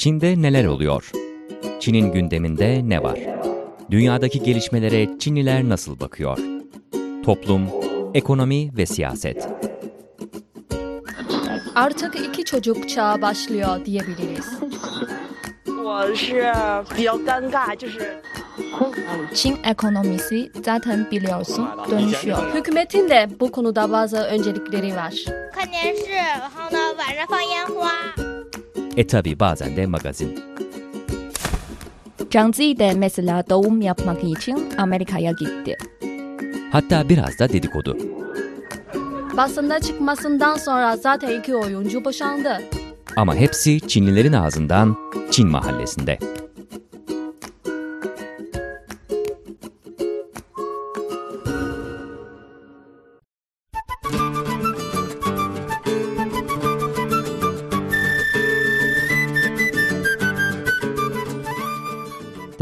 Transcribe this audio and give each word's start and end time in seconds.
Çin'de 0.00 0.42
neler 0.42 0.64
oluyor? 0.64 1.10
Çin'in 1.80 2.12
gündeminde 2.12 2.80
ne 2.84 3.02
var? 3.02 3.18
Dünyadaki 3.90 4.42
gelişmelere 4.42 5.18
Çinliler 5.18 5.68
nasıl 5.68 6.00
bakıyor? 6.00 6.38
Toplum, 7.24 7.68
ekonomi 8.14 8.76
ve 8.76 8.86
siyaset. 8.86 9.48
Artık 11.74 12.16
iki 12.28 12.44
çocuk 12.44 12.88
çağı 12.88 13.22
başlıyor 13.22 13.84
diyebiliriz. 13.84 14.58
Çin 19.34 19.58
ekonomisi 19.64 20.52
zaten 20.64 21.10
biliyorsun 21.10 21.68
dönüşüyor. 21.90 22.54
Hükümetin 22.54 23.10
de 23.10 23.28
bu 23.40 23.52
konuda 23.52 23.92
bazı 23.92 24.16
öncelikleri 24.16 24.96
var. 24.96 25.14
E 28.96 29.06
tabi 29.06 29.40
bazen 29.40 29.76
de 29.76 29.86
magazin. 29.86 30.40
Zhang 32.32 32.54
Zi 32.54 32.78
de 32.78 32.94
mesela 32.94 33.44
doğum 33.50 33.80
yapmak 33.80 34.24
için 34.24 34.68
Amerika'ya 34.78 35.32
gitti. 35.32 35.76
Hatta 36.72 37.08
biraz 37.08 37.38
da 37.38 37.48
dedikodu. 37.48 37.96
Basında 39.36 39.80
çıkmasından 39.80 40.56
sonra 40.56 40.96
zaten 40.96 41.40
iki 41.40 41.56
oyuncu 41.56 42.04
boşandı. 42.04 42.62
Ama 43.16 43.34
hepsi 43.34 43.80
Çinlilerin 43.80 44.32
ağzından 44.32 44.96
Çin 45.30 45.48
mahallesinde. 45.48 46.18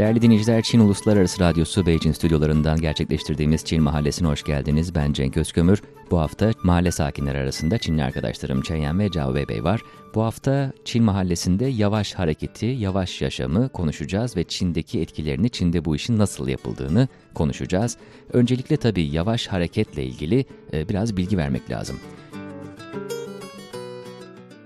Değerli 0.09 0.21
dinleyiciler, 0.21 0.61
Çin 0.61 0.79
Uluslararası 0.79 1.39
Radyosu 1.39 1.85
Beijing 1.85 2.15
stüdyolarından 2.15 2.81
gerçekleştirdiğimiz 2.81 3.65
Çin 3.65 3.83
Mahallesi'ne 3.83 4.27
hoş 4.27 4.43
geldiniz. 4.43 4.95
Ben 4.95 5.13
Cenk 5.13 5.37
Özkömür. 5.37 5.81
Bu 6.11 6.19
hafta 6.19 6.51
mahalle 6.63 6.91
sakinleri 6.91 7.37
arasında 7.37 7.77
Çinli 7.77 8.03
arkadaşlarım 8.03 8.61
Çeyen 8.61 8.99
ve 8.99 9.11
Cao 9.11 9.35
Bey 9.35 9.63
var. 9.63 9.81
Bu 10.15 10.23
hafta 10.23 10.73
Çin 10.85 11.03
Mahallesi'nde 11.03 11.65
yavaş 11.65 12.13
hareketi, 12.13 12.65
yavaş 12.65 13.21
yaşamı 13.21 13.69
konuşacağız 13.69 14.37
ve 14.37 14.43
Çin'deki 14.43 15.01
etkilerini, 15.01 15.49
Çin'de 15.49 15.85
bu 15.85 15.95
işin 15.95 16.17
nasıl 16.17 16.47
yapıldığını 16.47 17.07
konuşacağız. 17.33 17.97
Öncelikle 18.33 18.77
tabii 18.77 19.03
yavaş 19.03 19.47
hareketle 19.47 20.03
ilgili 20.03 20.45
e, 20.73 20.89
biraz 20.89 21.17
bilgi 21.17 21.37
vermek 21.37 21.71
lazım. 21.71 21.99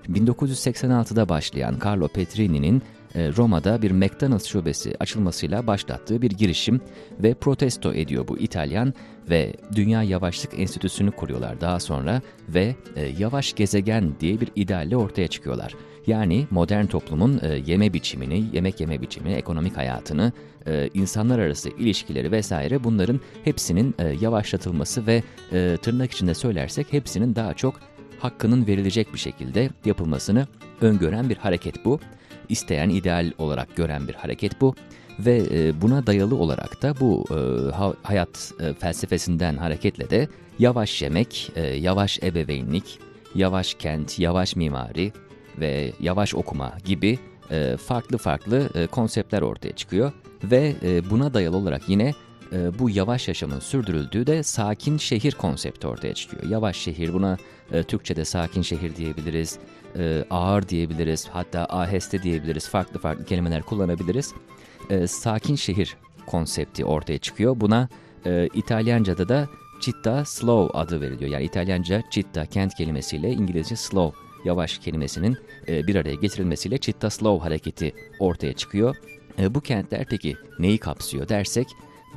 1986'da 0.08 1.28
başlayan 1.28 1.78
Carlo 1.84 2.08
Petrini'nin 2.08 2.82
Roma'da 3.14 3.82
bir 3.82 3.90
McDonald's 3.90 4.46
şubesi 4.46 4.94
açılmasıyla 5.00 5.66
başlattığı 5.66 6.22
bir 6.22 6.30
girişim 6.30 6.80
ve 7.22 7.34
protesto 7.34 7.94
ediyor 7.94 8.28
bu 8.28 8.38
İtalyan 8.38 8.94
ve 9.30 9.52
Dünya 9.74 10.02
Yavaşlık 10.02 10.58
Enstitüsü'nü 10.58 11.10
kuruyorlar 11.10 11.60
daha 11.60 11.80
sonra 11.80 12.22
ve 12.48 12.76
e, 12.96 13.02
yavaş 13.18 13.54
gezegen 13.54 14.14
diye 14.20 14.40
bir 14.40 14.48
idealle 14.56 14.96
ortaya 14.96 15.28
çıkıyorlar. 15.28 15.74
Yani 16.06 16.46
modern 16.50 16.86
toplumun 16.86 17.40
e, 17.42 17.62
yeme 17.66 17.92
biçimini, 17.92 18.44
yemek 18.52 18.80
yeme 18.80 19.00
biçimini, 19.00 19.34
ekonomik 19.34 19.76
hayatını, 19.76 20.32
e, 20.66 20.90
insanlar 20.94 21.38
arası 21.38 21.68
ilişkileri 21.68 22.32
vesaire 22.32 22.84
bunların 22.84 23.20
hepsinin 23.44 23.94
e, 23.98 24.08
yavaşlatılması 24.20 25.06
ve 25.06 25.22
e, 25.52 25.76
tırnak 25.82 26.12
içinde 26.12 26.34
söylersek 26.34 26.92
hepsinin 26.92 27.34
daha 27.34 27.54
çok 27.54 27.74
hakkının 28.18 28.66
verilecek 28.66 29.12
bir 29.12 29.18
şekilde 29.18 29.70
yapılmasını 29.84 30.46
öngören 30.80 31.28
bir 31.28 31.36
hareket 31.36 31.84
bu. 31.84 32.00
İsteyen 32.48 32.88
ideal 32.88 33.32
olarak 33.38 33.76
gören 33.76 34.08
bir 34.08 34.14
hareket 34.14 34.60
bu. 34.60 34.74
Ve 35.18 35.42
e, 35.50 35.80
buna 35.82 36.06
dayalı 36.06 36.36
olarak 36.36 36.82
da 36.82 37.00
bu 37.00 37.24
e, 37.30 37.70
ha- 37.72 37.94
hayat 38.02 38.52
e, 38.60 38.74
felsefesinden 38.74 39.56
hareketle 39.56 40.10
de 40.10 40.28
yavaş 40.58 41.02
yemek, 41.02 41.52
yavaş 41.78 42.18
ebeveynlik, 42.22 42.98
yavaş 43.34 43.74
kent, 43.74 44.18
yavaş 44.18 44.56
mimari 44.56 45.12
ve 45.60 45.92
yavaş 46.00 46.34
okuma 46.34 46.72
gibi 46.84 47.18
farklı 47.86 48.18
farklı 48.18 48.68
konseptler 48.90 49.42
ortaya 49.42 49.72
çıkıyor. 49.72 50.12
Ve 50.44 50.74
buna 51.10 51.34
dayalı 51.34 51.56
olarak 51.56 51.88
yine 51.88 52.14
bu 52.78 52.90
yavaş 52.90 53.28
yaşamın 53.28 53.60
sürdürüldüğü 53.60 54.26
de 54.26 54.42
sakin 54.42 54.98
şehir 54.98 55.32
konsepti 55.32 55.86
ortaya 55.86 56.14
çıkıyor. 56.14 56.42
Yavaş 56.50 56.76
şehir 56.76 57.12
buna 57.12 57.38
Türkçe'de 57.88 58.24
sakin 58.24 58.62
şehir 58.62 58.96
diyebiliriz, 58.96 59.58
e, 59.98 60.24
ağır 60.30 60.68
diyebiliriz, 60.68 61.28
hatta 61.32 61.66
aheste 61.68 62.22
diyebiliriz, 62.22 62.68
farklı 62.68 63.00
farklı 63.00 63.24
kelimeler 63.24 63.62
kullanabiliriz. 63.62 64.34
E, 64.90 65.06
sakin 65.06 65.54
şehir 65.54 65.96
konsepti 66.26 66.84
ortaya 66.84 67.18
çıkıyor. 67.18 67.60
Buna 67.60 67.88
e, 68.26 68.48
İtalyanca'da 68.54 69.28
da 69.28 69.48
citta 69.80 70.24
slow 70.24 70.78
adı 70.78 71.00
veriliyor. 71.00 71.30
Yani 71.30 71.44
İtalyanca 71.44 72.02
citta 72.10 72.46
kent 72.46 72.74
kelimesiyle 72.74 73.30
İngilizce 73.32 73.76
slow 73.76 74.18
yavaş 74.44 74.78
kelimesinin 74.78 75.36
e, 75.68 75.86
bir 75.86 75.96
araya 75.96 76.14
getirilmesiyle 76.14 76.78
citta 76.78 77.10
slow 77.10 77.44
hareketi 77.44 77.94
ortaya 78.18 78.52
çıkıyor. 78.52 78.96
E, 79.38 79.54
bu 79.54 79.60
kentler 79.60 80.06
peki 80.10 80.36
neyi 80.58 80.78
kapsıyor 80.78 81.28
dersek 81.28 81.66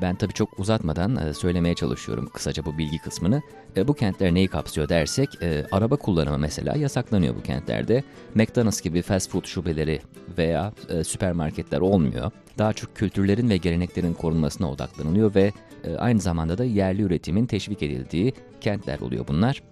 ben 0.02 0.16
tabii 0.16 0.34
çok 0.34 0.60
uzatmadan 0.60 1.16
e, 1.16 1.34
söylemeye 1.34 1.76
çalışıyorum 1.76 2.30
kısaca 2.34 2.66
bu 2.66 2.78
bilgi 2.78 2.98
kısmını. 3.00 3.42
E, 3.78 3.88
bu 3.88 3.94
kentler 3.94 4.34
neyi 4.34 4.48
kapsıyor 4.48 4.90
dersek 4.90 5.30
e, 5.42 5.66
araba 5.72 5.96
kullanımı 5.96 6.38
mesela 6.38 6.78
yasaklanıyor 6.78 7.36
bu 7.36 7.44
kentlerde. 7.44 8.04
McDonald's 8.36 8.82
gibi 8.82 9.02
fast 9.02 9.32
food 9.32 9.46
şubeleri 9.46 10.02
veya 10.38 10.74
süpermarketler 11.04 11.80
olmuyor. 11.80 12.32
Daha 12.58 12.74
çok 12.74 12.96
kültürlerin 12.96 13.50
ve 13.50 13.58
geleneklerin 13.58 14.14
korunmasına 14.14 14.72
odaklanılıyor 14.72 15.36
ve 15.36 15.52
aynı 15.98 16.20
zamanda 16.20 16.58
da 16.58 16.64
yerli 16.64 17.02
üretimin 17.02 17.46
teşvik 17.46 17.84
edildiği 17.84 18.34
kentler 18.62 19.00
oluyor 19.00 19.28
bunlar. 19.28 19.64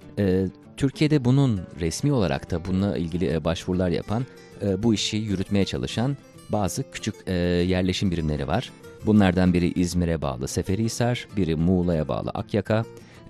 Türkiye'de 0.78 1.26
bunun 1.26 1.62
resmi 1.80 2.12
olarak 2.12 2.52
da 2.52 2.66
bununla 2.66 2.98
ilgili 2.98 3.44
başvurular 3.44 3.90
yapan, 3.90 4.26
bu 4.78 4.94
işi 4.94 5.18
yürütmeye 5.18 5.66
çalışan 5.66 6.18
bazı 6.50 6.92
küçük 6.92 7.16
yerleşim 7.68 8.12
birimleri 8.12 8.48
var. 8.48 8.72
Bunlardan 9.06 9.54
biri 9.54 9.72
İzmir'e 9.72 10.22
bağlı 10.22 10.48
Seferihisar, 10.48 11.28
biri 11.38 11.56
Muğla'ya 11.56 12.08
bağlı 12.08 12.30
Akyaka, 12.30 12.86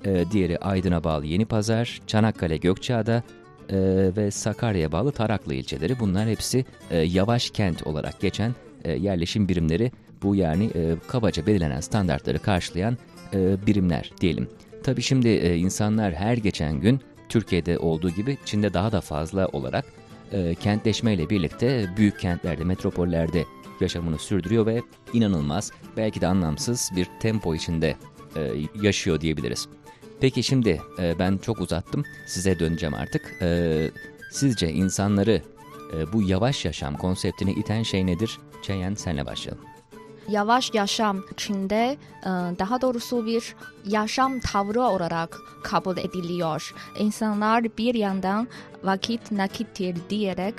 e, 0.06 0.26
diğeri 0.32 0.58
Aydın'a 0.58 1.04
bağlı 1.04 1.26
Yenipazar, 1.26 2.02
Çanakkale 2.08 2.58
Gökçeada 2.58 3.24
e, 3.70 3.78
ve 4.18 4.32
Sakarya'ya 4.32 4.92
bağlı 4.92 5.12
Taraklı 5.12 5.54
ilçeleri. 5.54 6.00
Bunlar 6.00 6.28
hepsi 6.28 6.66
e, 6.92 6.98
yavaş 6.98 7.50
kent 7.50 7.88
olarak 7.88 8.22
geçen 8.22 8.56
e, 8.84 8.92
yerleşim 8.92 9.50
birimleri. 9.50 9.92
Bu 10.24 10.36
yani 10.36 10.70
e, 10.76 10.96
kabaca 11.08 11.46
belirlenen 11.46 11.80
standartları 11.80 12.40
karşılayan 12.40 12.98
e, 13.34 13.68
birimler 13.68 14.12
diyelim. 14.22 14.50
Tabii 14.84 15.02
şimdi 15.02 15.28
e, 15.28 15.58
insanlar 15.58 16.14
her 16.14 16.38
geçen 16.38 16.82
gün 16.82 17.00
Türkiye'de 17.30 17.80
olduğu 17.80 18.10
gibi 18.10 18.38
Çin'de 18.46 18.74
daha 18.74 18.92
da 18.92 19.02
fazla 19.02 19.48
olarak 19.48 19.86
e, 20.32 20.56
kentleşmeyle 20.56 21.30
birlikte 21.30 21.90
büyük 21.98 22.20
kentlerde, 22.20 22.64
metropollerde 22.64 23.46
yaşamını 23.80 24.20
sürdürüyor 24.20 24.66
ve 24.66 24.82
inanılmaz, 25.14 25.72
belki 25.98 26.22
de 26.22 26.28
anlamsız 26.28 26.92
bir 26.96 27.08
tempo 27.20 27.56
içinde 27.56 27.96
e, 28.36 28.52
yaşıyor 28.82 29.22
diyebiliriz. 29.22 29.68
Peki 30.20 30.44
şimdi 30.44 30.82
e, 31.00 31.20
ben 31.20 31.38
çok 31.38 31.62
uzattım, 31.62 32.04
size 32.28 32.60
döneceğim 32.60 32.96
artık. 32.96 33.36
E, 33.42 33.92
sizce 34.32 34.72
insanları 34.72 35.42
e, 35.94 36.14
bu 36.14 36.22
yavaş 36.22 36.66
yaşam 36.66 36.98
konseptine 36.98 37.52
iten 37.52 37.84
şey 37.84 38.06
nedir? 38.06 38.40
Çeyen 38.62 38.94
senle 38.94 39.26
başlayalım. 39.26 39.64
Yavaş 40.30 40.74
yaşam 40.74 41.24
Çin'de 41.38 41.98
e, 42.24 42.30
daha 42.60 42.82
doğrusu 42.82 43.26
bir 43.26 43.56
yaşam 43.88 44.40
tavrı 44.40 44.82
olarak 44.82 45.38
kabul 45.64 45.98
ediliyor. 45.98 46.74
İnsanlar 47.00 47.64
bir 47.64 47.96
yandan 47.96 48.48
vakit 48.84 49.32
nakittir 49.32 49.98
diyerek 50.10 50.56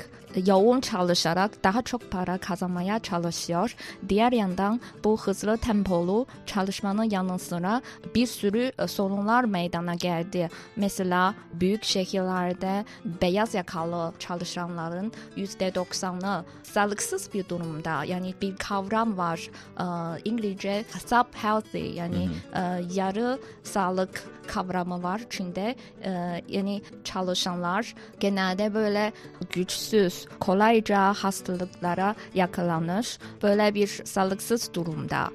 yoğun 0.47 0.81
çalışarak 0.81 1.65
daha 1.65 1.83
çok 1.83 2.11
para 2.11 2.39
kazanmaya 2.39 2.99
çalışıyor. 2.99 3.77
Diğer 4.09 4.33
yandan 4.33 4.81
bu 5.05 5.21
hızlı 5.21 5.59
tempolu 5.59 6.27
çalışmanın 6.47 7.11
yanı 7.11 7.39
sıra 7.39 7.83
bir 8.15 8.27
sürü 8.27 8.73
e, 8.79 8.87
sorunlar 8.87 9.45
meydana 9.45 9.95
geldi. 9.95 10.49
Mesela 10.77 11.35
büyük 11.53 11.85
şehirlerde 11.85 12.85
beyaz 13.05 13.55
yakalı 13.55 14.13
çalışanların 14.19 15.13
%90'ı 15.37 16.45
sağlıksız 16.63 17.35
bir 17.35 17.49
durumda. 17.49 18.05
Yani 18.05 18.35
bir 18.43 18.57
kavram 18.57 19.19
var. 19.19 19.51
e, 19.81 19.85
İngilizce 20.25 20.85
sub 21.07 21.35
healthy 21.35 21.95
yani 21.95 22.29
e, 22.55 22.61
yarı 22.95 23.16
sağlık 23.63 24.23
kavramı 24.47 25.03
var 25.03 25.23
Çin'de. 25.31 25.75
E, 26.03 26.43
yani 26.49 26.83
çalışanlar 27.05 27.95
genelde 28.21 28.75
böyle 28.75 29.13
güçsüz, 29.51 30.27
kolayca 30.41 31.13
hastalıklara 31.13 32.15
yakalanır. 32.35 33.19
Böyle 33.43 33.75
bir 33.75 33.89
sağlıksız 34.05 34.75
durumda. 34.75 35.31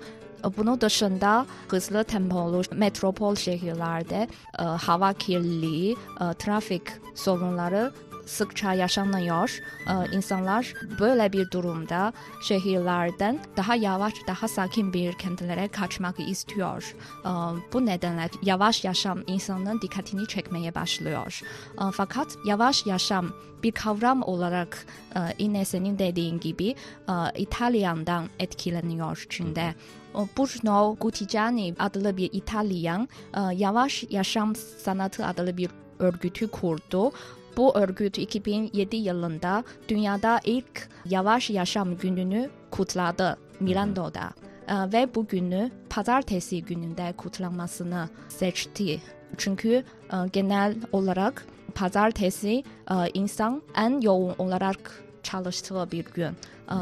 Bunun 0.57 0.81
dışında 0.81 1.45
hızlı 1.67 2.03
tempolu 2.03 2.61
metropol 2.71 3.35
şehirlerde 3.35 4.27
e, 4.59 4.63
hava 4.63 5.13
kirliliği, 5.13 5.91
e, 5.91 6.33
trafik 6.33 6.83
sorunları 7.15 7.91
sıkça 8.31 8.73
yaşanıyor. 8.73 9.59
E, 9.87 10.15
insanlar 10.15 10.73
böyle 10.99 11.33
bir 11.33 11.51
durumda 11.51 12.13
şehirlerden 12.43 13.39
daha 13.57 13.75
yavaş, 13.75 14.13
daha 14.27 14.47
sakin 14.47 14.93
bir 14.93 15.13
kentlere 15.13 15.67
kaçmak 15.67 16.19
istiyor. 16.19 16.95
E, 17.25 17.29
bu 17.73 17.85
nedenle 17.85 18.29
yavaş 18.43 18.83
yaşam 18.83 19.19
insanın 19.27 19.81
dikkatini 19.81 20.27
çekmeye 20.27 20.75
başlıyor. 20.75 21.41
E, 21.77 21.83
fakat 21.93 22.37
yavaş 22.45 22.85
yaşam 22.85 23.29
bir 23.63 23.71
kavram 23.71 24.23
olarak 24.23 24.85
e, 25.15 25.19
yine 25.39 25.65
senin 25.65 25.99
dediğin 25.99 26.39
gibi 26.39 26.75
e, 27.09 27.13
İtalyan'dan 27.35 28.25
etkileniyor 28.39 29.25
Çin'de. 29.29 29.75
Bruno 30.13 30.95
Gutigiani 30.99 31.75
adlı 31.79 32.17
bir 32.17 32.29
İtalyan 32.33 33.09
e, 33.33 33.39
yavaş 33.55 34.03
yaşam 34.09 34.55
sanatı 34.55 35.25
adlı 35.25 35.57
bir 35.57 35.69
örgütü 35.99 36.47
kurdu. 36.47 37.11
Bu 37.57 37.77
örgüt 37.77 38.17
2007 38.17 38.95
yılında 38.95 39.63
dünyada 39.87 40.39
ilk 40.43 40.89
yavaş 41.05 41.49
yaşam 41.49 41.97
gününü 41.97 42.49
kutladı 42.71 43.37
Milano'da. 43.59 44.31
E, 44.67 44.93
ve 44.93 45.15
bu 45.15 45.27
günü 45.27 45.71
pazartesi 45.89 46.63
gününde 46.63 47.13
kutlanmasını 47.17 48.09
seçti. 48.29 49.01
Çünkü 49.37 49.69
e, 50.13 50.15
genel 50.33 50.75
olarak 50.91 51.45
pazartesi 51.75 52.63
e, 52.91 52.95
insan 53.13 53.61
en 53.75 54.01
yoğun 54.01 54.35
olarak 54.37 55.03
çalıştığı 55.23 55.91
bir 55.91 56.05
gün. 56.05 56.31
E, 56.71 56.77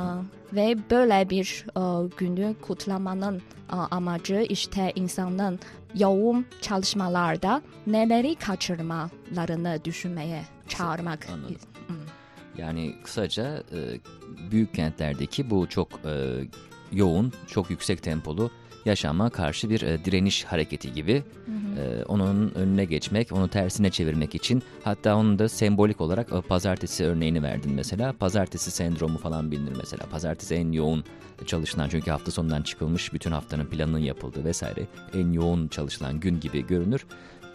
ve 0.54 0.78
böyle 0.92 1.30
bir 1.30 1.66
e, 1.78 2.08
günü 2.18 2.56
kutlamanın 2.62 3.42
amacı 3.92 4.46
işte 4.50 4.92
insanın 4.96 5.60
yoğun 5.96 6.46
çalışmalarda 6.62 7.62
neleri 7.88 8.36
kaçırmalarını 8.36 9.80
düşünmeye 9.86 10.44
çağırmak. 10.70 11.28
Anladım. 11.34 11.56
Hmm. 11.88 11.96
Yani 12.58 12.96
kısaca 13.04 13.64
e, 13.74 14.00
büyük 14.52 14.74
kentlerdeki 14.74 15.50
bu 15.50 15.70
çok 15.70 15.90
e, 16.06 16.44
yoğun, 16.92 17.34
çok 17.48 17.70
yüksek 17.70 18.04
tempolu 18.04 18.52
yaşama 18.86 19.30
karşı 19.30 19.70
bir 19.70 19.82
e, 19.82 20.06
direniş 20.06 20.44
hareketi 20.44 20.94
gibi. 20.94 21.24
E, 21.78 22.04
onun 22.04 22.52
önüne 22.56 22.86
geçmek, 22.86 23.32
onu 23.32 23.48
tersine 23.48 23.90
çevirmek 23.90 24.36
için 24.36 24.64
hatta 24.84 25.16
onun 25.16 25.40
da 25.40 25.50
sembolik 25.50 26.02
olarak 26.02 26.34
e, 26.34 26.42
pazartesi 26.42 27.06
örneğini 27.06 27.44
verdin 27.44 27.74
mesela. 27.74 28.14
Pazartesi 28.14 28.72
sendromu 28.72 29.18
falan 29.18 29.52
bilinir 29.52 29.78
mesela. 29.78 30.06
Pazartesi 30.12 30.56
en 30.56 30.72
yoğun 30.72 31.04
çalışılan 31.46 31.90
çünkü 31.90 32.12
hafta 32.12 32.32
sonundan 32.32 32.62
çıkılmış 32.62 33.14
bütün 33.14 33.32
haftanın 33.32 33.66
planının 33.66 34.00
yapıldığı 34.00 34.46
vesaire 34.46 34.88
en 35.14 35.32
yoğun 35.32 35.68
çalışılan 35.68 36.20
gün 36.20 36.40
gibi 36.40 36.68
görünür. 36.68 37.06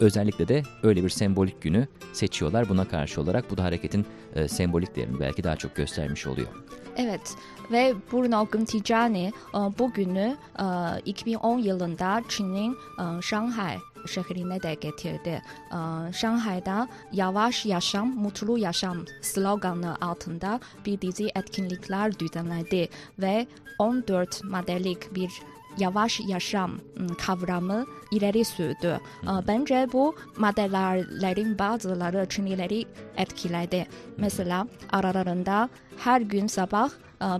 Özellikle 0.01 0.49
de 0.49 0.63
öyle 0.83 1.05
bir 1.05 1.09
sembolik 1.09 1.63
günü 1.63 1.89
seçiyorlar 2.13 2.69
buna 2.69 2.89
karşı 2.89 3.21
olarak. 3.21 3.51
Bu 3.51 3.57
da 3.57 3.65
hareketin 3.65 4.07
e, 4.35 4.49
sembolik 4.49 4.97
değerini 4.97 5.21
belki 5.21 5.45
daha 5.45 5.57
çok 5.57 5.75
göstermiş 5.77 6.27
oluyor. 6.27 6.49
Evet 6.97 7.37
ve 7.73 7.95
Bruno 8.13 8.47
Gutigiani 8.53 9.33
e, 9.55 9.59
bugünü 9.79 10.37
e, 10.59 10.65
2010 11.05 11.59
yılında 11.59 12.23
Çin'in 12.29 12.73
e, 12.73 13.23
Şanghay 13.23 13.79
şehrine 14.07 14.63
de 14.63 14.75
getirdi. 14.75 15.43
E, 15.73 16.13
Şanghay'da 16.13 16.89
yavaş 17.13 17.67
yaşam, 17.67 18.09
mutlu 18.09 18.59
yaşam 18.59 19.05
sloganı 19.23 19.97
altında 20.01 20.61
bir 20.87 21.01
dizi 21.01 21.31
etkinlikler 21.35 22.19
düzenledi 22.19 22.89
ve 23.19 23.47
14 23.79 24.45
maddelik 24.45 25.15
bir 25.15 25.31
yavaş 25.79 26.21
yaşam 26.21 26.71
m, 26.97 27.07
kavramı 27.27 27.87
ileri 28.11 28.45
sürdü. 28.45 29.01
Bence 29.49 29.89
bu 29.93 30.15
maddelerin 30.37 31.59
bazıları 31.59 32.27
Çinlileri 32.29 32.85
etkiledi. 33.17 33.87
Mesela 34.17 34.67
aralarında 34.93 35.69
her 35.99 36.21
gün 36.21 36.47
sabah 36.47 36.91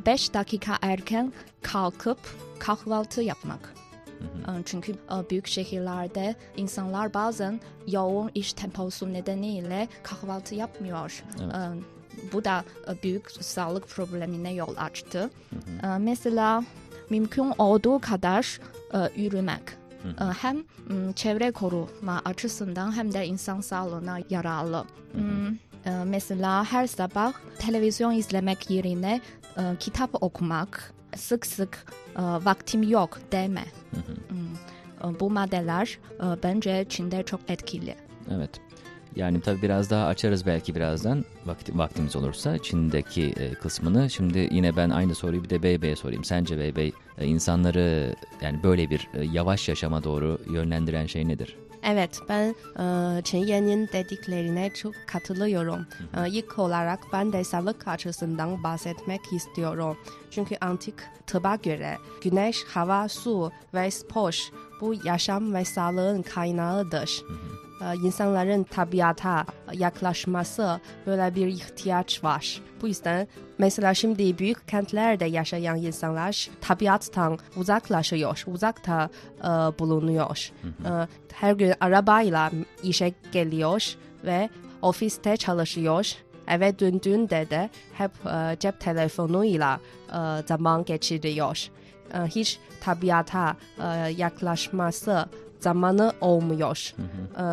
5 0.07 0.35
dakika 0.35 0.79
erken 0.83 1.33
kalkıp 1.63 2.19
kahvaltı 2.59 3.23
yapmak. 3.23 3.75
Çünkü 4.65 4.93
e, 4.93 5.31
büyük 5.31 5.47
şehirlerde 5.47 6.35
insanlar 6.57 7.15
bazen 7.15 7.61
yoğun 7.87 8.31
iş 8.35 8.53
temposu 8.53 9.13
nedeniyle 9.13 9.89
kahvaltı 10.03 10.55
yapmıyor. 10.55 11.25
Evet. 11.43 11.55
Bu 12.33 12.45
da 12.45 12.65
büyük 13.03 13.31
sağlık 13.31 13.89
problemine 13.89 14.53
yol 14.55 14.75
açtı. 14.77 15.31
Mesela 15.99 16.65
mümkün 17.11 17.53
olduğu 17.59 17.99
kadar 17.99 18.61
e, 18.95 19.21
yürümek. 19.23 19.63
E, 20.05 20.25
Hem 20.25 20.65
çevre 21.13 21.51
koruma 21.51 22.23
açısından 22.25 22.97
hem 22.97 23.13
de 23.13 23.27
insan 23.27 23.61
sağlığına 23.61 24.19
yararlı. 24.31 24.85
Hmm, 25.13 25.49
e, 25.93 26.05
Mesela 26.07 26.65
her 26.65 26.87
sabah 26.87 27.33
televizyon 27.59 28.13
izlemek 28.13 28.71
yerine 28.71 29.21
e, 29.57 29.63
kitap 29.81 30.23
okumak, 30.23 30.93
sık 31.17 31.47
sık 31.47 31.87
vaktim 32.19 32.83
yok 32.83 33.19
deme. 33.33 33.65
Hmm, 33.91 35.11
e, 35.17 35.21
Bu 35.21 35.31
maddeler 35.31 35.99
bence 36.43 36.87
Çin'de 36.89 37.23
çok 37.23 37.41
etkili. 37.49 37.95
Evet. 38.31 38.51
Yani 39.17 39.41
tabii 39.41 39.63
biraz 39.63 39.91
daha 39.91 40.07
açarız 40.07 40.47
belki 40.47 40.75
birazdan 40.75 41.25
vakti, 41.47 41.79
vaktimiz 41.79 42.17
olursa 42.17 42.59
Çin'deki 42.59 43.35
e, 43.37 43.55
kısmını. 43.55 44.11
Şimdi 44.11 44.49
yine 44.51 44.77
ben 44.77 44.91
aynı 44.91 45.15
soruyu 45.15 45.45
bir 45.45 45.51
de 45.51 45.63
Bey 45.63 45.83
Bey'e 45.83 45.97
sorayım. 45.97 46.25
Sence 46.25 46.59
Bey 46.59 46.77
Bey 46.77 46.93
e, 47.19 47.27
insanları 47.27 48.15
yani 48.43 48.63
böyle 48.63 48.91
bir 48.91 49.09
e, 49.15 49.25
yavaş 49.25 49.69
yaşama 49.69 50.05
doğru 50.05 50.39
yönlendiren 50.51 51.07
şey 51.07 51.29
nedir? 51.29 51.57
Evet, 51.87 52.21
ben 52.29 52.49
e, 52.49 53.23
Chen 53.23 53.47
Yan'in 53.47 53.89
dediklerine 53.93 54.71
çok 54.71 54.95
katılıyorum. 55.07 55.87
E, 56.17 56.31
ilk 56.31 56.59
olarak 56.59 57.01
ben 57.13 57.33
de 57.33 57.45
sağlık 57.45 57.89
açısından 57.89 58.63
bahsetmek 58.63 59.21
istiyorum. 59.33 59.97
Çünkü 60.31 60.57
antik 60.61 60.95
tıba 61.27 61.57
göre 61.57 61.99
güneş, 62.23 62.65
hava, 62.65 63.09
su 63.09 63.53
ve 63.75 63.91
spor 63.91 64.39
bu 64.81 64.95
yaşam 65.05 65.55
ve 65.55 65.65
sağlığın 65.65 66.23
kaynağıdır. 66.23 67.23
E, 67.23 67.64
insanların 68.03 68.63
tabiata 68.63 69.45
yaklaşması 69.73 70.81
böyle 71.07 71.35
bir 71.35 71.47
ihtiyaç 71.47 72.25
var. 72.25 72.61
Bu 72.83 72.89
yüzden 72.89 73.29
mesela 73.59 73.95
şimdi 73.95 74.39
büyük 74.39 74.69
kentlerde 74.69 75.25
yaşayan 75.25 75.77
insanlar 75.77 76.49
tabiattan 76.61 77.39
uzaklaşıyor, 77.57 78.45
uzakta 78.47 79.11
e, 79.41 79.49
bulunuyor. 79.79 80.51
E, 80.65 80.91
her 81.33 81.53
gün 81.53 81.75
arabayla 81.81 82.51
işe 82.83 83.13
geliyor 83.33 83.95
ve 84.25 84.49
ofiste 84.83 85.37
çalışıyor. 85.37 86.13
Eve 86.49 86.79
döndüğünde 86.79 87.51
de 87.51 87.71
hep 87.93 88.11
e, 88.27 88.57
cep 88.61 88.81
telefonuyla 88.81 89.81
e, 90.09 90.47
zaman 90.49 90.85
geçiriyor. 90.85 91.69
E, 92.15 92.19
hiç 92.19 92.59
tabiata 92.81 93.57
e, 93.79 93.87
yaklaşması 94.17 95.27
zamanı 95.65 96.13
olmuyor. 96.21 96.95
E, 97.39 97.45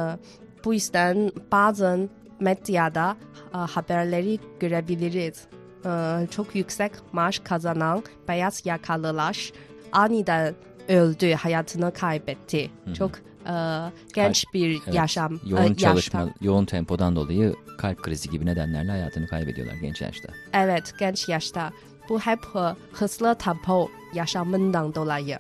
bu 0.65 0.73
yüzden 0.73 1.31
bazen 1.51 2.09
medyada 2.39 3.17
e, 3.53 3.57
haberleri 3.57 4.39
görebiliriz. 4.59 5.45
E, 5.85 5.91
çok 6.31 6.55
yüksek 6.55 6.91
maaş 7.13 7.39
kazanan 7.39 8.03
beyaz 8.27 8.65
yakalılar 8.65 9.51
aniden 9.91 10.55
öldü, 10.87 11.33
hayatını 11.33 11.93
kaybetti. 11.93 12.71
Çok 12.97 13.11
e, 13.47 13.55
genç 14.13 14.45
bir 14.53 14.81
Evet, 14.85 14.95
yaşam, 14.95 15.33
e, 15.35 15.39
yoğun 15.45 15.61
yaşta. 15.63 15.75
çalışma, 15.75 16.29
yoğun 16.41 16.65
tempodan 16.65 17.15
dolayı 17.15 17.55
kalp 17.77 18.01
krizi 18.03 18.29
gibi 18.29 18.45
nedenlerle 18.45 18.91
hayatını 18.91 19.27
kaybediyorlar 19.27 19.75
genç 19.81 20.01
yaşta. 20.01 20.29
Evet, 20.53 20.93
genç 20.99 21.29
yaşta. 21.29 21.71
Bu 22.09 22.19
hep 22.19 22.39
e, 22.55 22.75
hızlı 22.93 23.35
tempo 23.35 23.89
yaşamından 24.13 24.95
dolayı. 24.95 25.37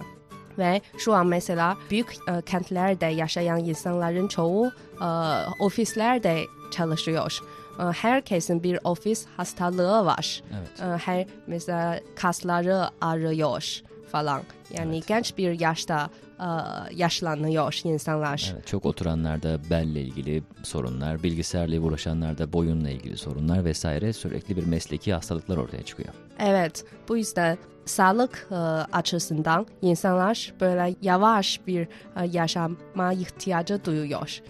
Ve 0.57 0.81
şu 0.97 1.13
an 1.13 1.27
mesela 1.27 1.77
büyük 1.89 2.15
e, 2.27 2.41
kentlerde 2.41 3.05
yaşayan 3.05 3.59
insanların 3.59 4.27
çoğu 4.27 4.71
e, 5.01 5.07
ofislerde 5.59 6.43
çalışıyor. 6.71 7.39
E, 7.79 7.83
herkesin 7.83 8.63
bir 8.63 8.79
ofis 8.83 9.25
hastalığı 9.37 10.05
var. 10.05 10.43
Evet. 10.57 10.81
E, 10.81 10.97
her 10.97 11.25
mesela 11.47 11.99
kasları 12.15 12.85
ağrıyor 13.01 13.81
falan. 14.11 14.41
Yani 14.77 15.01
genç 15.07 15.37
bir 15.37 15.59
yaşta 15.59 16.09
e, 16.39 16.47
yaşlanıyor 16.95 17.81
insanlar. 17.83 18.51
Evet, 18.55 18.67
çok 18.67 18.85
oturanlarda 18.85 19.59
belle 19.69 20.01
ilgili 20.01 20.43
sorunlar, 20.63 21.23
bilgisayarla 21.23 21.79
uğraşanlarda 21.79 22.53
boyunla 22.53 22.89
ilgili 22.89 23.17
sorunlar 23.17 23.65
vesaire 23.65 24.13
sürekli 24.13 24.57
bir 24.57 24.65
mesleki 24.65 25.13
hastalıklar 25.13 25.57
ortaya 25.57 25.83
çıkıyor. 25.83 26.13
Evet, 26.41 26.85
bu 27.09 27.17
yüzden 27.17 27.57
sağlık 27.85 28.47
e, 28.51 28.55
açısından 28.93 29.65
insanlar 29.81 30.53
böyle 30.61 30.95
yavaş 31.01 31.61
bir 31.67 31.81
e, 31.81 32.25
yaşama 32.31 33.13
ihtiyacı 33.13 33.85
duyuyor. 33.85 34.41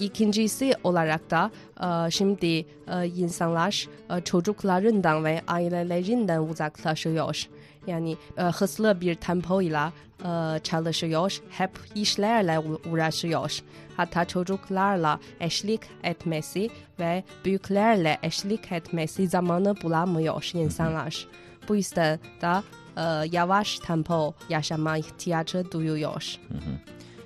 İkincisi 0.00 0.74
olarak 0.84 1.30
da 1.30 1.50
e, 1.80 2.10
şimdi 2.10 2.46
e, 2.46 3.06
insanlar 3.16 3.88
e, 4.10 4.20
çocuklarından 4.20 5.24
ve 5.24 5.40
ailelerinden 5.48 6.40
uzaklaşıyor. 6.40 7.48
Yani 7.86 8.16
e, 8.36 8.42
hızlı 8.42 9.00
bir 9.00 9.14
tempoyla 9.14 9.92
e, 10.24 10.60
çalışıyor, 10.62 11.40
hep 11.50 11.70
işlerle 11.94 12.58
uğraşıyor. 12.92 13.58
Hatta 13.96 14.24
çocuklarla 14.24 15.20
eşlik 15.40 15.80
etmesi 16.02 16.70
ve 16.98 17.24
büyüklerle 17.44 18.18
eşlik 18.22 18.72
etmesi 18.72 19.28
zamanı 19.28 19.74
bulamıyor 19.82 20.50
insanlar. 20.54 21.26
Bu 21.68 21.76
yüzden 21.76 22.18
de 22.42 22.62
e, 22.96 23.02
yavaş 23.32 23.78
tempo 23.78 24.34
yaşama 24.48 24.98
ihtiyacı 24.98 25.64
duyuyor. 25.72 26.36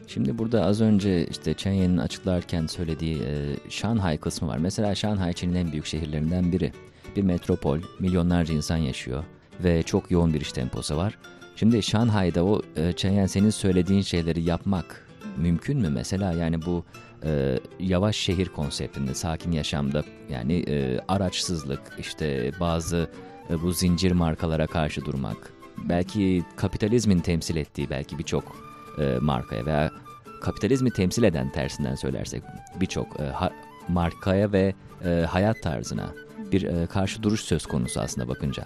Şimdi 0.07 0.39
burada 0.39 0.65
az 0.65 0.81
önce 0.81 1.27
işte 1.27 1.55
Chen 1.55 1.97
açıklarken 1.97 2.67
söylediği 2.67 3.23
e, 3.23 3.57
Şanghay 3.71 4.19
kısmı 4.19 4.49
var. 4.49 4.59
Mesela 4.59 4.95
Şanghay 4.95 5.33
Çin'in 5.33 5.55
en 5.55 5.73
büyük 5.73 5.87
şehirlerinden 5.87 6.53
biri. 6.53 6.73
Bir 7.17 7.23
metropol, 7.23 7.79
milyonlarca 7.99 8.55
insan 8.55 8.77
yaşıyor 8.77 9.25
ve 9.65 9.83
çok 9.83 10.11
yoğun 10.11 10.35
bir 10.35 10.41
iş 10.41 10.53
temposu 10.53 10.97
var. 10.97 11.19
Şimdi 11.57 11.83
Şanghay'da 11.83 12.45
o 12.45 12.63
e, 12.77 13.09
Yen 13.09 13.27
senin 13.27 13.51
söylediğin 13.51 14.03
şeyleri 14.03 14.43
yapmak 14.43 15.07
mümkün 15.37 15.79
mü 15.79 15.89
mesela? 15.89 16.33
Yani 16.33 16.67
bu 16.67 16.85
e, 17.25 17.59
yavaş 17.81 18.17
şehir 18.17 18.49
konseptinde, 18.49 19.15
sakin 19.15 19.53
yaşamda 19.53 20.05
yani 20.31 20.65
e, 20.69 21.01
araçsızlık, 21.09 21.81
işte 21.99 22.53
bazı 22.61 23.11
e, 23.51 23.63
bu 23.63 23.73
zincir 23.73 24.13
markalara 24.13 24.67
karşı 24.67 25.05
durmak, 25.05 25.53
belki 25.89 26.45
kapitalizmin 26.57 27.21
temsil 27.21 27.57
ettiği 27.57 27.91
belki 27.91 28.19
birçok 28.19 28.57
e, 29.01 29.19
markaya 29.21 29.67
veya 29.67 29.91
kapitalizmi 30.43 30.91
temsil 30.91 31.23
eden 31.23 31.53
tersinden 31.53 31.95
söylersek 31.95 32.43
birçok 32.81 33.21
e, 33.21 33.33
markaya 33.89 34.53
ve 34.53 34.75
e, 35.05 35.09
hayat 35.09 35.63
tarzına 35.63 36.15
bir 36.53 36.63
e, 36.63 36.87
karşı 36.87 37.23
duruş 37.23 37.41
söz 37.41 37.67
konusu 37.67 38.01
aslında 38.01 38.29
bakınca. 38.29 38.65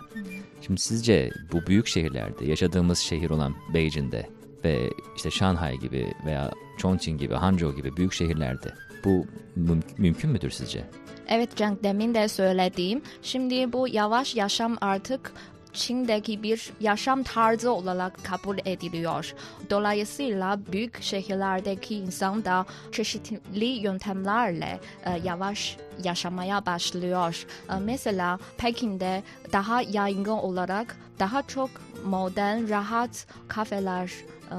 Şimdi 0.66 0.81
sizce 0.81 1.31
bu 1.52 1.66
büyük 1.66 1.87
şehirlerde 1.87 2.47
yaşadığımız 2.47 2.99
şehir 2.99 3.31
olan 3.31 3.54
Beijing'de 3.75 4.26
ve 4.64 4.90
işte 5.16 5.31
Şanghay 5.31 5.76
gibi 5.76 6.12
veya 6.26 6.50
Chongqing 6.78 7.21
gibi, 7.21 7.35
Hangzhou 7.35 7.76
gibi 7.76 7.97
büyük 7.97 8.12
şehirlerde 8.12 8.75
bu 9.04 9.26
müm- 9.59 9.83
mümkün 9.99 10.31
müdür 10.31 10.50
sizce? 10.50 10.85
Evet 11.28 11.57
Cenk 11.57 11.85
demin 11.85 12.14
de 12.14 12.28
söylediğim. 12.28 13.02
Şimdi 13.23 13.73
bu 13.73 13.88
yavaş 13.88 14.35
yaşam 14.37 14.76
artık 14.81 15.33
Çin'deki 15.73 16.43
bir 16.43 16.73
yaşam 16.81 17.23
tarzı 17.23 17.73
olarak 17.73 18.25
kabul 18.25 18.59
ediliyor. 18.64 19.35
Dolayısıyla 19.71 20.59
büyük 20.73 21.02
şehirlerdeki 21.02 21.97
insan 21.97 22.45
da 22.45 22.67
çeşitli 22.93 23.64
yöntemlerle 23.64 24.81
e, 25.05 25.19
yavaş 25.25 25.76
yaşamaya 26.05 26.67
başlıyor. 26.67 27.47
E, 27.71 27.75
mesela 27.75 28.38
Pekin'de 28.59 29.23
daha 29.52 29.83
yaygın 29.83 30.31
olarak 30.31 30.97
daha 31.19 31.43
çok 31.43 31.71
modern, 32.05 32.69
rahat 32.69 33.26
kafeler 33.49 34.12
e, 34.53 34.57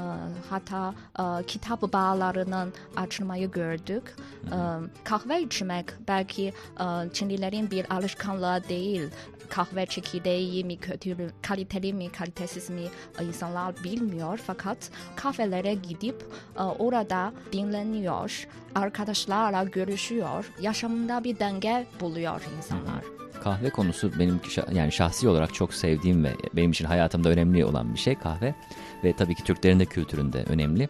hatta 0.50 0.94
e, 1.20 1.46
kitap 1.46 1.94
bağlarının 1.94 2.74
açılmayı 2.96 3.52
gördük. 3.52 4.16
E, 4.46 4.58
kahve 5.04 5.42
içmek 5.42 5.86
belki 6.08 6.54
e, 6.80 7.14
Çinlilerin 7.14 7.72
bir 7.72 7.94
alışkanlığı 7.94 8.64
değil. 8.70 9.10
Kahve 9.50 9.86
çekirdeği 9.86 10.66
mi 10.66 10.78
kötü, 10.78 11.32
kaliteli 11.42 11.94
mi, 11.94 12.12
kalitesiz 12.12 12.70
mi 12.70 12.84
e, 13.20 13.26
insanlar 13.26 13.84
bilmiyor. 13.84 14.40
Fakat 14.48 14.78
kafelere 15.16 15.74
gidip 15.74 16.26
e, 16.60 16.64
orada 16.64 17.34
dinleniyor, 17.52 18.48
arkadaşlarla 18.76 19.64
görüşüyor. 19.64 20.52
Yaşamında 20.62 21.24
bir 21.24 21.40
denge 21.40 21.88
buluyor 22.00 22.42
insanlar. 22.58 23.23
Kahve 23.44 23.70
konusu 23.70 24.12
benim 24.20 24.40
yani 24.74 24.92
şahsi 24.92 25.28
olarak 25.28 25.54
çok 25.54 25.74
sevdiğim 25.74 26.24
ve 26.24 26.34
benim 26.54 26.72
için 26.72 26.86
hayatımda 26.86 27.30
önemli 27.30 27.66
olan 27.66 27.94
bir 27.94 28.00
şey 28.00 28.16
kahve 28.16 28.56
ve 29.04 29.14
tabii 29.14 29.36
ki 29.36 29.44
Türklerin 29.44 29.80
de 29.80 29.86
kültüründe 29.86 30.44
önemli. 30.44 30.90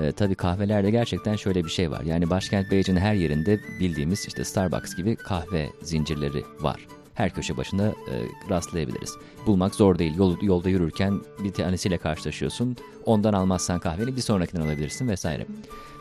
Ee, 0.00 0.12
tabii 0.12 0.34
kahvelerde 0.34 0.90
gerçekten 0.90 1.36
şöyle 1.36 1.64
bir 1.64 1.70
şey 1.70 1.90
var. 1.90 2.02
Yani 2.02 2.30
başkent 2.30 2.70
Beijing'in 2.70 3.00
her 3.00 3.14
yerinde 3.14 3.60
bildiğimiz 3.80 4.26
işte 4.26 4.44
Starbucks 4.44 4.96
gibi 4.96 5.16
kahve 5.16 5.68
zincirleri 5.82 6.44
var. 6.60 6.86
Her 7.14 7.34
köşe 7.34 7.56
başında 7.56 7.86
e, 7.86 8.14
rastlayabiliriz. 8.50 9.14
Bulmak 9.46 9.74
zor 9.74 9.98
değil. 9.98 10.16
Yol, 10.16 10.36
yolda 10.42 10.68
yürürken 10.68 11.20
bir 11.44 11.52
tanesiyle 11.52 11.98
karşılaşıyorsun. 11.98 12.76
Ondan 13.04 13.32
almazsan 13.32 13.80
kahveni 13.80 14.16
bir 14.16 14.20
sonrakinden 14.20 14.66
alabilirsin 14.66 15.08
vesaire. 15.08 15.46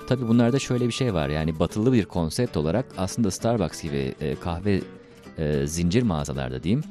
Tabii 0.08 0.28
bunlarda 0.28 0.60
şöyle 0.60 0.88
bir 0.88 0.92
şey 0.92 1.14
var. 1.14 1.30
Yani 1.30 1.60
batılı 1.60 1.94
bir 1.94 2.06
konsept 2.06 2.58
olarak 2.58 2.86
aslında 2.98 3.32
Starbucks 3.32 3.82
gibi 3.82 4.16
e, 4.22 4.36
kahve 4.36 4.82
e, 5.38 5.68
zincir 5.68 6.04
mağazalarda 6.04 6.64
diyeyim. 6.64 6.84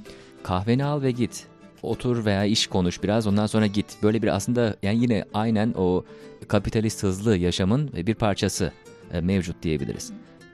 Kahveni 0.43 0.85
al 0.85 1.03
ve 1.03 1.11
git. 1.11 1.47
Otur 1.83 2.25
veya 2.25 2.45
iş 2.45 2.67
konuş 2.67 3.03
biraz 3.03 3.27
ondan 3.27 3.47
sonra 3.47 3.67
git. 3.67 3.97
Böyle 4.03 4.23
bir 4.23 4.29
aslında 4.29 4.77
yani 4.83 5.03
yine 5.03 5.25
aynen 5.35 5.75
o 5.77 6.05
kapitalist 6.49 7.03
hızlı 7.03 7.37
yaşamın 7.37 7.91
bir 7.93 8.15
parçası 8.15 8.73
e, 9.13 9.21
mevcut 9.21 9.63
diyebiliriz. 9.63 10.13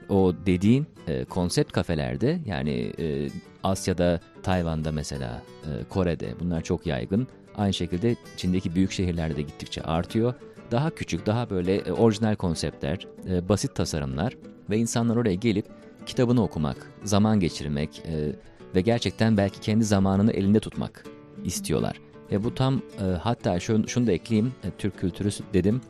O 0.09 0.33
dediğin 0.45 0.87
e, 1.07 1.25
konsept 1.25 1.71
kafelerde 1.71 2.39
yani 2.45 2.93
e, 2.99 3.29
Asya'da, 3.63 4.19
Tayvan'da 4.43 4.91
mesela, 4.91 5.41
e, 5.63 5.83
Kore'de 5.89 6.33
bunlar 6.39 6.61
çok 6.61 6.85
yaygın. 6.85 7.27
Aynı 7.57 7.73
şekilde 7.73 8.15
Çin'deki 8.37 8.75
büyük 8.75 8.91
şehirlerde 8.91 9.35
de 9.35 9.41
gittikçe 9.41 9.81
artıyor. 9.81 10.33
Daha 10.71 10.89
küçük, 10.89 11.25
daha 11.25 11.49
böyle 11.49 11.75
e, 11.75 11.91
orijinal 11.91 12.35
konseptler, 12.35 13.07
e, 13.29 13.49
basit 13.49 13.75
tasarımlar 13.75 14.37
ve 14.69 14.77
insanlar 14.77 15.15
oraya 15.15 15.35
gelip 15.35 15.65
kitabını 16.05 16.43
okumak, 16.43 16.91
zaman 17.03 17.39
geçirmek 17.39 18.03
e, 18.05 18.35
ve 18.75 18.81
gerçekten 18.81 19.37
belki 19.37 19.59
kendi 19.59 19.83
zamanını 19.83 20.31
elinde 20.31 20.59
tutmak 20.59 21.05
istiyorlar. 21.43 22.01
Ve 22.31 22.43
bu 22.43 22.55
tam 22.55 22.81
e, 22.99 23.03
hatta 23.03 23.59
şunu, 23.59 23.87
şunu 23.87 24.07
da 24.07 24.11
ekleyeyim, 24.11 24.53
e, 24.63 24.71
Türk 24.77 24.99
kültürü 24.99 25.29
dedim. 25.53 25.81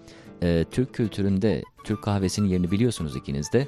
E, 0.43 0.65
Türk 0.71 0.93
kültüründe 0.93 1.63
Türk 1.83 2.01
kahvesinin 2.01 2.47
yerini 2.47 2.71
biliyorsunuz 2.71 3.15
ikiniz 3.15 3.53
de 3.53 3.67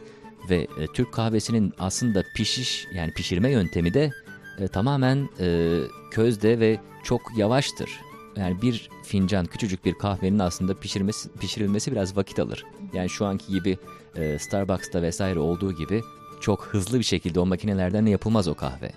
ve 0.49 0.67
e, 0.79 0.87
Türk 0.93 1.13
kahvesinin 1.13 1.73
aslında 1.79 2.23
pişiş 2.35 2.87
yani 2.95 3.13
pişirme 3.13 3.51
yöntemi 3.51 3.93
de 3.93 4.11
e, 4.59 4.67
tamamen 4.67 5.29
e, 5.39 5.79
közde 6.11 6.59
ve 6.59 6.79
çok 7.03 7.21
yavaştır. 7.37 7.89
Yani 8.35 8.61
bir 8.61 8.89
fincan 9.03 9.45
küçücük 9.45 9.85
bir 9.85 9.93
kahvenin 9.93 10.39
aslında 10.39 10.79
pişirmesi, 10.79 11.29
pişirilmesi 11.29 11.91
biraz 11.91 12.17
vakit 12.17 12.39
alır. 12.39 12.65
Yani 12.93 13.09
şu 13.09 13.25
anki 13.25 13.51
gibi 13.51 13.77
e, 14.15 14.39
Starbucks'ta 14.39 15.01
vesaire 15.01 15.39
olduğu 15.39 15.71
gibi 15.71 16.01
çok 16.41 16.65
hızlı 16.65 16.99
bir 16.99 17.03
şekilde 17.03 17.39
o 17.39 17.45
makinelerden 17.45 18.05
yapılmaz 18.05 18.47
o 18.47 18.55
kahve. 18.55 18.91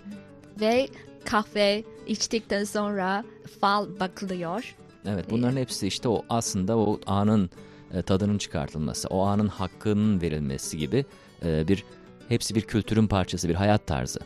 Ve 0.61 0.89
kahve 1.25 1.85
içtikten 2.07 2.65
sonra 2.65 3.25
fal 3.61 4.01
bakılıyor. 4.01 4.75
Evet 5.07 5.25
bunların 5.31 5.57
hepsi 5.57 5.87
işte 5.87 6.09
o 6.09 6.25
aslında 6.29 6.79
o 6.79 7.01
anın 7.07 7.51
e, 7.95 8.03
tadının 8.03 8.39
çıkartılması, 8.39 9.09
o 9.09 9.23
anın 9.23 9.49
hakkının 9.49 10.21
verilmesi 10.21 10.79
gibi 10.79 11.05
e, 11.45 11.69
bir 11.69 11.85
hepsi 12.29 12.55
bir 12.55 12.61
kültürün 12.61 13.07
parçası, 13.07 13.49
bir 13.49 13.55
hayat 13.55 13.87
tarzı. 13.87 14.21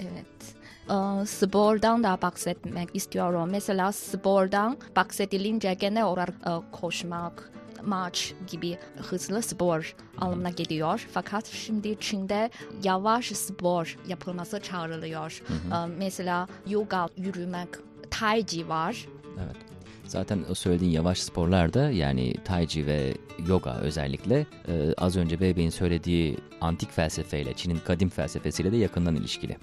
Evet. 0.00 0.54
Ee, 0.90 1.26
spordan 1.26 2.04
da 2.04 2.18
bahsetmek 2.22 2.88
istiyorum. 2.94 3.48
Mesela 3.50 3.92
spordan 3.92 4.76
bahsedilince 4.96 5.74
genel 5.74 6.04
olarak 6.04 6.34
e, 6.46 6.50
koşmak, 6.72 7.50
maç 7.86 8.34
gibi 8.50 8.78
hızlı 8.96 9.42
spor 9.42 9.96
anlamına 10.18 10.50
geliyor. 10.50 11.06
Fakat 11.12 11.46
şimdi 11.46 11.96
Çin'de 12.00 12.50
yavaş 12.82 13.26
spor 13.26 13.98
yapılması 14.08 14.60
çağrılıyor. 14.60 15.42
Ee, 15.50 15.86
mesela 15.98 16.48
yoga, 16.66 17.08
yürümek, 17.16 17.68
tai 18.10 18.46
chi 18.46 18.68
var. 18.68 19.06
Evet. 19.44 19.56
Zaten 20.06 20.44
o 20.50 20.54
söylediğin 20.54 20.90
yavaş 20.90 21.18
sporlarda 21.18 21.90
yani 21.90 22.34
tai 22.44 22.68
chi 22.68 22.86
ve 22.86 23.14
yoga 23.48 23.78
özellikle 23.78 24.46
e, 24.68 24.94
az 24.98 25.16
önce 25.16 25.40
Beybe'nin 25.40 25.70
söylediği 25.70 26.36
antik 26.60 26.90
felsefeyle, 26.90 27.54
Çin'in 27.54 27.78
kadim 27.78 28.08
felsefesiyle 28.08 28.72
de 28.72 28.76
yakından 28.76 29.14
ilişkili. 29.14 29.56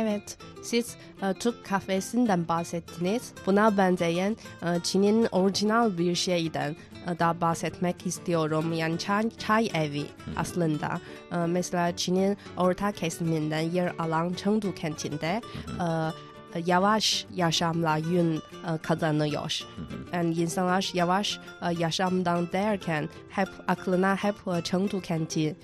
Evet, 0.00 0.38
siz 0.62 0.96
e, 1.22 1.34
Türk 1.34 1.64
kahvesinden 1.64 2.48
bahsettiniz. 2.48 3.32
Buna 3.46 3.76
benzeyen 3.76 4.36
e, 4.62 4.66
Çin'in 4.82 5.28
orijinal 5.32 5.98
bir 5.98 6.14
şeyden 6.14 6.76
e, 7.06 7.18
da 7.18 7.40
bahsetmek 7.40 8.06
istiyorum. 8.06 8.72
Yani 8.72 8.98
çay, 8.98 9.30
çay 9.30 9.70
evi 9.74 10.04
aslında. 10.36 11.00
E, 11.32 11.36
mesela 11.36 11.96
Çin'in 11.96 12.36
orta 12.56 12.92
kesiminden 12.92 13.60
yer 13.60 13.92
alan 13.98 14.32
Chengdu 14.32 14.74
kentinde 14.74 15.40
e, 15.80 16.60
yavaş 16.66 17.26
yaşamla 17.34 17.96
yön 17.96 18.36
e, 18.36 18.78
kazanıyor. 18.82 19.64
Yani 20.12 20.34
insanlar 20.34 20.90
yavaş 20.94 21.38
e, 21.62 21.72
yaşamdan 21.78 22.52
derken 22.52 23.08
hep 23.30 23.48
aklına 23.68 24.16
hep 24.16 24.34
e, 24.46 24.62
Chengdu 24.62 25.00
kenti 25.00 25.56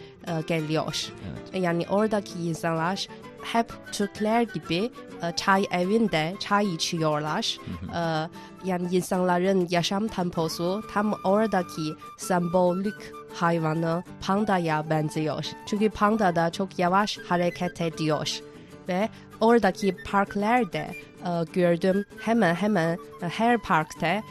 geliyor. 0.47 1.12
Yani 1.54 1.87
oradaki 1.90 2.38
insanlar 2.38 3.08
hep 3.42 3.73
Türkler 3.92 4.42
gibi 4.42 4.90
e, 5.23 5.37
çay 5.37 5.66
evinde 5.71 6.37
çay 6.40 6.75
içiyorlar. 6.75 7.59
E, 7.95 8.28
yani 8.64 8.97
insanların 8.97 9.66
yaşam 9.71 10.09
temposu 10.09 10.83
tam 10.92 11.14
oradaki 11.25 11.95
sembolik 12.18 12.95
hayvanı 13.35 14.02
pandaya 14.26 14.90
benziyor. 14.90 15.47
Çünkü 15.66 15.90
panda 15.90 16.37
da 16.37 16.50
çok 16.50 16.78
yavaş 16.78 17.18
hareket 17.18 17.80
ediyor. 17.80 18.40
ve 18.88 19.09
oradaki 19.40 19.97
parklarda 20.11 20.78
e, 20.78 21.45
gördüm 21.52 22.04
hemen 22.21 22.54
hemen 22.54 22.99
her 23.21 23.59
parkta 23.59 24.23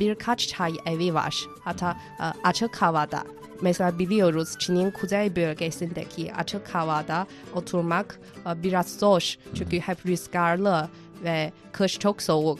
birkaç 0.00 0.48
çay 0.48 0.72
evi 0.86 1.14
var. 1.14 1.44
Hatta 1.64 1.96
açık 2.44 2.76
havada. 2.82 3.22
Mesela 3.62 3.98
biliyoruz 3.98 4.54
Çin'in 4.58 4.90
kuzey 4.90 5.36
bölgesindeki 5.36 6.34
açık 6.34 6.68
havada 6.74 7.26
oturmak 7.54 8.18
e, 8.46 8.62
biraz 8.62 8.92
zor. 8.98 9.34
Çünkü 9.54 9.78
hep 9.80 10.06
rüzgarlı 10.06 10.88
ve 11.24 11.52
kış 11.72 11.98
çok 11.98 12.22
soğuk. 12.22 12.58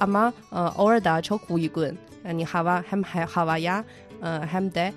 Ama 0.00 0.32
e, 0.52 0.56
orada 0.56 1.22
çok 1.22 1.50
uygun. 1.50 1.98
Yani 2.24 2.44
hava 2.44 2.82
hem 2.90 3.02
ha- 3.02 3.26
havaya 3.32 3.84
e, 4.22 4.26
hem 4.26 4.74
de 4.74 4.92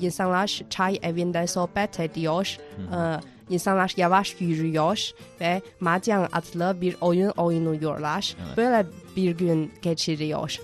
insanlar 0.00 0.60
çay 0.70 0.98
evinde 1.02 1.46
sohbet 1.46 2.00
ediyor. 2.00 2.56
E, 2.96 3.20
insanlar 3.54 3.92
yavaş 3.96 4.36
yürüyor 4.40 5.10
ve 5.40 5.62
mahjong 5.80 6.28
adlı 6.32 6.80
bir 6.80 6.96
oyun 7.00 7.28
oynuyorlar. 7.36 8.36
Böyle 8.56 8.86
bir 9.16 9.30
gün 9.30 9.72
geçiriyor. 9.82 10.56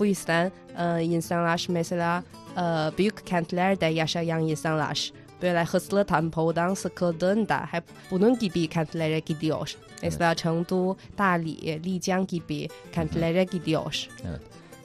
Bu 0.00 0.06
yüzden 0.06 0.52
e, 0.78 1.02
insanlar 1.02 1.66
mesela 1.68 2.24
e, 2.56 2.60
büyük 2.98 3.26
kentlerde 3.26 3.86
yaşayan 3.86 4.40
insanlar 4.40 5.12
böyle 5.42 5.64
hızlı 5.64 6.04
tempodan 6.04 6.74
sıkıldığında 6.74 7.58
hep 7.70 7.84
bunun 8.10 8.38
gibi 8.38 8.66
kentlere 8.66 9.18
gidiyor. 9.18 9.76
Mesela 10.02 10.34
Chengdu, 10.34 10.96
Dali, 11.18 11.84
Lijiang 11.84 12.28
gibi 12.28 12.68
kentlere 12.92 13.44
gidiyor. 13.44 14.08
Evet. 14.28 14.40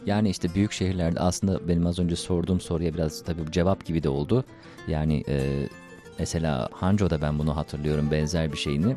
Yani 0.05 0.29
işte 0.29 0.53
büyük 0.55 0.71
şehirlerde 0.71 1.19
aslında 1.19 1.67
benim 1.67 1.87
az 1.87 1.99
önce 1.99 2.15
sorduğum 2.15 2.59
soruya 2.59 2.93
biraz 2.93 3.23
tabii 3.23 3.51
cevap 3.51 3.85
gibi 3.85 4.03
de 4.03 4.09
oldu. 4.09 4.45
Yani 4.87 5.23
e, 5.27 5.67
mesela 6.19 6.69
Hangzhou'da 6.71 7.21
ben 7.21 7.39
bunu 7.39 7.57
hatırlıyorum 7.57 8.11
benzer 8.11 8.51
bir 8.51 8.57
şeyini. 8.57 8.95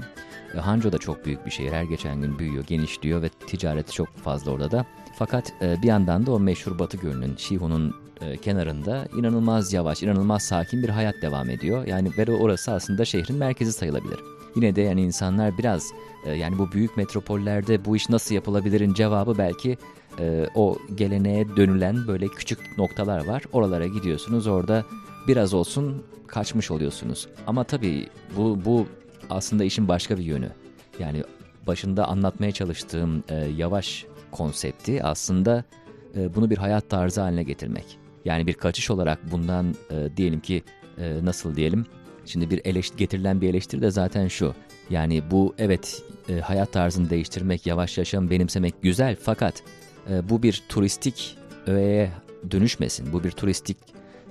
E, 0.55 0.59
Hangzhou 0.59 0.93
da 0.93 0.99
çok 0.99 1.25
büyük 1.27 1.47
bir 1.47 1.51
şehir. 1.51 1.73
Her 1.73 1.83
geçen 1.83 2.21
gün 2.21 2.39
büyüyor, 2.39 2.65
genişliyor 2.65 3.23
ve 3.23 3.29
ticareti 3.29 3.93
çok 3.93 4.17
fazla 4.17 4.51
orada 4.51 4.71
da. 4.71 4.87
Fakat 5.19 5.53
e, 5.63 5.83
bir 5.83 5.87
yandan 5.87 6.27
da 6.27 6.33
o 6.33 6.41
meşhur 6.41 6.79
Batı 6.79 6.97
Gölü'nün, 6.97 7.37
Şihu'nun 7.37 7.95
e, 8.21 8.37
kenarında 8.37 9.09
inanılmaz 9.19 9.73
yavaş, 9.73 10.03
inanılmaz 10.03 10.43
sakin 10.43 10.83
bir 10.83 10.89
hayat 10.89 11.15
devam 11.23 11.51
ediyor. 11.51 11.87
Yani 11.87 12.11
ve 12.19 12.33
orası 12.33 12.73
aslında 12.73 13.05
şehrin 13.05 13.37
merkezi 13.37 13.73
sayılabilir. 13.73 14.19
Yine 14.57 14.77
de 14.77 14.83
yani 14.83 15.03
insanlar 15.03 15.59
biraz 15.59 15.87
e, 16.27 16.33
yani 16.33 16.59
bu 16.59 16.73
büyük 16.73 16.97
metropollerde 16.97 17.85
bu 17.85 17.97
iş 17.97 18.09
nasıl 18.09 18.35
yapılabilirin 18.35 18.95
cevabı 18.95 19.39
belki 19.39 19.79
o 20.55 20.79
geleneğe 20.95 21.57
dönülen 21.57 22.07
böyle 22.07 22.29
küçük 22.29 22.79
noktalar 22.79 23.27
var. 23.27 23.43
Oralara 23.53 23.87
gidiyorsunuz 23.87 24.47
orada 24.47 24.85
biraz 25.29 25.55
olsun 25.55 26.03
kaçmış 26.27 26.71
oluyorsunuz. 26.71 27.29
Ama 27.47 27.65
tabii 27.65 28.09
bu, 28.37 28.59
bu 28.65 28.87
aslında 29.31 29.65
işin 29.65 29.89
başka 29.89 30.19
bir 30.19 30.25
yönü. 30.25 30.51
Yani 30.99 31.23
başında 31.67 32.09
anlatmaya 32.09 32.53
çalıştığım 32.53 33.25
e, 33.29 33.35
yavaş 33.35 34.07
konsepti 34.31 35.03
aslında 35.03 35.65
e, 36.17 36.35
bunu 36.35 36.51
bir 36.51 36.59
hayat 36.59 36.91
tarzı 36.91 37.21
haline 37.21 37.43
getirmek. 37.43 37.99
Yani 38.25 38.47
bir 38.47 38.55
kaçış 38.55 38.91
olarak 38.91 39.33
bundan 39.33 39.75
e, 39.91 40.17
diyelim 40.17 40.41
ki 40.41 40.63
e, 40.99 41.25
nasıl 41.25 41.57
diyelim 41.57 41.87
Şimdi 42.29 42.51
bir 42.51 42.61
eleşt 42.65 42.99
getirilen 42.99 43.41
bir 43.41 43.51
eleştiri 43.51 43.83
de 43.83 43.91
zaten 43.91 44.29
şu. 44.29 44.55
Yani 44.91 45.23
bu 45.31 45.55
evet 45.59 46.03
e, 46.29 46.41
hayat 46.41 46.73
tarzını 46.73 47.11
değiştirmek, 47.11 47.67
yavaş 47.67 47.99
yaşam 47.99 48.31
benimsemek 48.31 48.83
güzel 48.83 49.17
fakat 49.23 49.63
e, 50.11 50.29
bu 50.29 50.43
bir 50.43 50.63
turistik 50.69 51.37
öğeye 51.67 52.11
dönüşmesin. 52.51 53.13
Bu 53.13 53.25
bir 53.25 53.31
turistik 53.31 53.77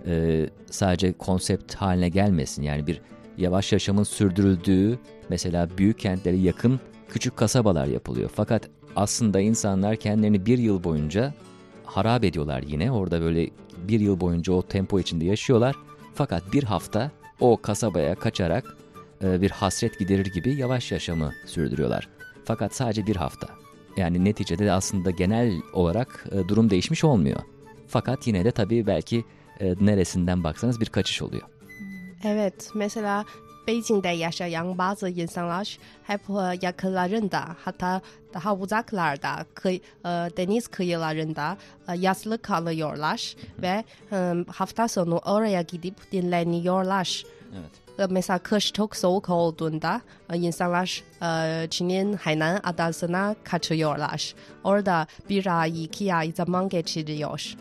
e, 0.08 0.46
sadece 0.72 1.14
konsept 1.14 1.76
haline 1.76 2.10
gelmesin. 2.10 2.64
Yani 2.64 2.88
bir 2.88 3.02
yavaş 3.38 3.74
yaşamın 3.74 4.04
sürdürüldüğü 4.04 5.00
mesela 5.30 5.70
büyük 5.78 6.00
kentlere 6.00 6.36
yakın 6.36 6.80
küçük 7.10 7.38
kasabalar 7.38 7.86
yapılıyor. 7.86 8.30
Fakat 8.36 8.70
aslında 8.96 9.40
insanlar 9.40 9.96
kendilerini 9.96 10.46
bir 10.46 10.58
yıl 10.58 10.84
boyunca 10.84 11.34
harap 11.86 12.24
ediyorlar 12.24 12.64
yine. 12.68 12.92
Orada 12.92 13.22
böyle 13.22 13.50
bir 13.78 14.00
yıl 14.00 14.20
boyunca 14.20 14.54
o 14.54 14.62
tempo 14.62 15.00
içinde 15.00 15.26
yaşıyorlar. 15.26 15.76
Fakat 16.14 16.54
bir 16.54 16.64
hafta 16.64 17.12
o 17.40 17.58
kasabaya 17.58 18.16
kaçarak 18.16 18.78
e, 19.24 19.42
bir 19.42 19.52
hasret 19.52 20.00
giderir 20.00 20.26
gibi 20.26 20.56
yavaş 20.56 20.92
yaşamı 20.92 21.34
sürdürüyorlar. 21.46 22.08
Fakat 22.46 22.76
sadece 22.76 23.08
bir 23.08 23.16
hafta. 23.16 23.48
Yani 23.98 24.26
neticede 24.26 24.66
de 24.66 24.72
aslında 24.72 25.12
genel 25.12 25.54
olarak 25.74 26.26
e, 26.32 26.48
durum 26.48 26.70
değişmiş 26.70 27.04
olmuyor. 27.04 27.40
Fakat 27.88 28.28
yine 28.28 28.46
de 28.46 28.52
tabii 28.52 28.88
belki 28.88 29.26
e, 29.60 29.76
neresinden 29.82 30.44
baksanız 30.44 30.82
bir 30.82 30.86
kaçış 30.86 31.22
oluyor. 31.22 31.44
Evet, 32.28 32.72
mesela 32.74 33.26
Beijing'de 33.68 34.08
yaşayan 34.08 34.78
bazı 34.78 35.10
insanlar 35.10 35.78
hep 36.04 36.22
e, 36.30 36.60
yakınlarında 36.62 37.42
hatta 37.66 38.02
daha 38.34 38.56
uzaklarda 38.56 39.46
kıy, 39.54 39.76
e, 39.76 39.82
deniz 40.38 40.68
kıyılarında 40.68 41.58
e, 41.88 41.98
yazlı 41.98 42.42
kalıyorlar 42.42 43.36
ve 43.62 43.84
hafta 44.48 44.88
sonu 44.88 45.18
oraya 45.18 45.62
gidip 45.62 46.12
dinleniyorlar. 46.12 47.24
Evet. 47.54 48.10
Mesela 48.10 48.40
kış 48.40 48.74
çok 48.74 48.96
soğuk 48.96 49.30
olduğunda 49.30 50.02
insanlar 50.34 51.04
Çin'in 51.70 52.14
Hainan 52.14 52.60
adasına 52.64 53.36
kaçıyorlar. 53.44 54.34
Orada 54.64 55.08
bir 55.30 55.62
ay, 55.62 55.84
iki 55.84 56.14
ay 56.14 56.32
zaman 56.32 56.70
geçiriyor. 56.70 57.56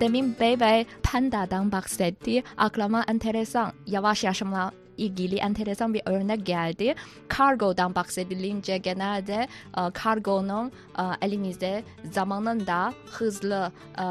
Demin 0.00 0.36
Bey 0.40 0.60
Bey 0.60 0.86
Panda'dan 1.02 1.72
bahsetti. 1.72 2.42
Aklıma 2.56 3.04
enteresan, 3.08 3.72
yavaş 3.86 4.24
yaşamla 4.24 4.72
ilgili 4.96 5.36
enteresan 5.36 5.94
bir 5.94 6.02
örnek 6.06 6.46
geldi. 6.46 6.94
Kargodan 7.28 7.94
bahsedilince 7.94 8.78
genelde 8.78 9.48
e, 9.76 9.90
kargonun 9.94 10.72
e, 10.98 11.02
elimizde 11.26 11.84
zamanında 12.12 12.94
hızlı 13.10 13.72
e, 13.98 14.04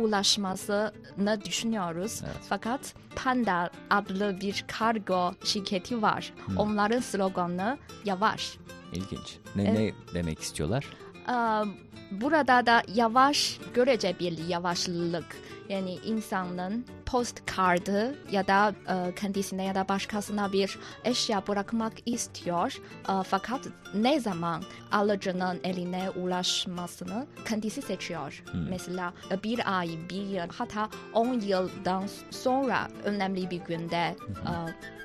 ulaşmasını 0.00 1.44
düşünüyoruz. 1.44 2.20
Evet. 2.24 2.36
Fakat 2.48 2.94
Panda 3.16 3.70
adlı 3.90 4.40
bir 4.40 4.64
kargo 4.68 5.32
şirketi 5.44 6.02
var. 6.02 6.32
Onların 6.56 7.00
sloganı 7.00 7.78
yavaş. 8.04 8.58
İlginç. 8.92 9.38
Ne, 9.56 9.74
ne 9.74 9.92
demek 10.14 10.38
istiyorlar? 10.40 10.84
Ee, 11.28 11.88
Burada 12.10 12.66
da 12.66 12.82
yavaş, 12.94 13.58
görece 13.74 14.16
bir 14.20 14.48
yavaşlık. 14.48 15.36
Yani 15.68 15.94
insanın 15.94 16.86
postkardı 17.06 18.14
ya 18.32 18.46
da 18.46 18.74
e, 18.88 19.14
kendisine 19.14 19.64
ya 19.64 19.74
da 19.74 19.88
başkasına 19.88 20.52
bir 20.52 20.78
eşya 21.04 21.46
bırakmak 21.46 21.92
istiyor. 22.06 22.76
E, 23.08 23.22
fakat 23.22 23.60
ne 23.94 24.20
zaman 24.20 24.62
alıcının 24.92 25.60
eline 25.64 26.10
ulaşmasını 26.10 27.26
kendisi 27.48 27.82
seçiyor. 27.82 28.44
Mesela 28.70 29.12
e, 29.30 29.42
bir 29.42 29.78
ay, 29.78 29.88
bir 30.10 30.22
yıl 30.22 30.48
hatta 30.58 30.88
on 31.12 31.40
yıldan 31.40 32.04
sonra 32.30 32.88
önemli 33.04 33.50
bir 33.50 33.60
günde 33.60 34.16
e, 34.28 34.52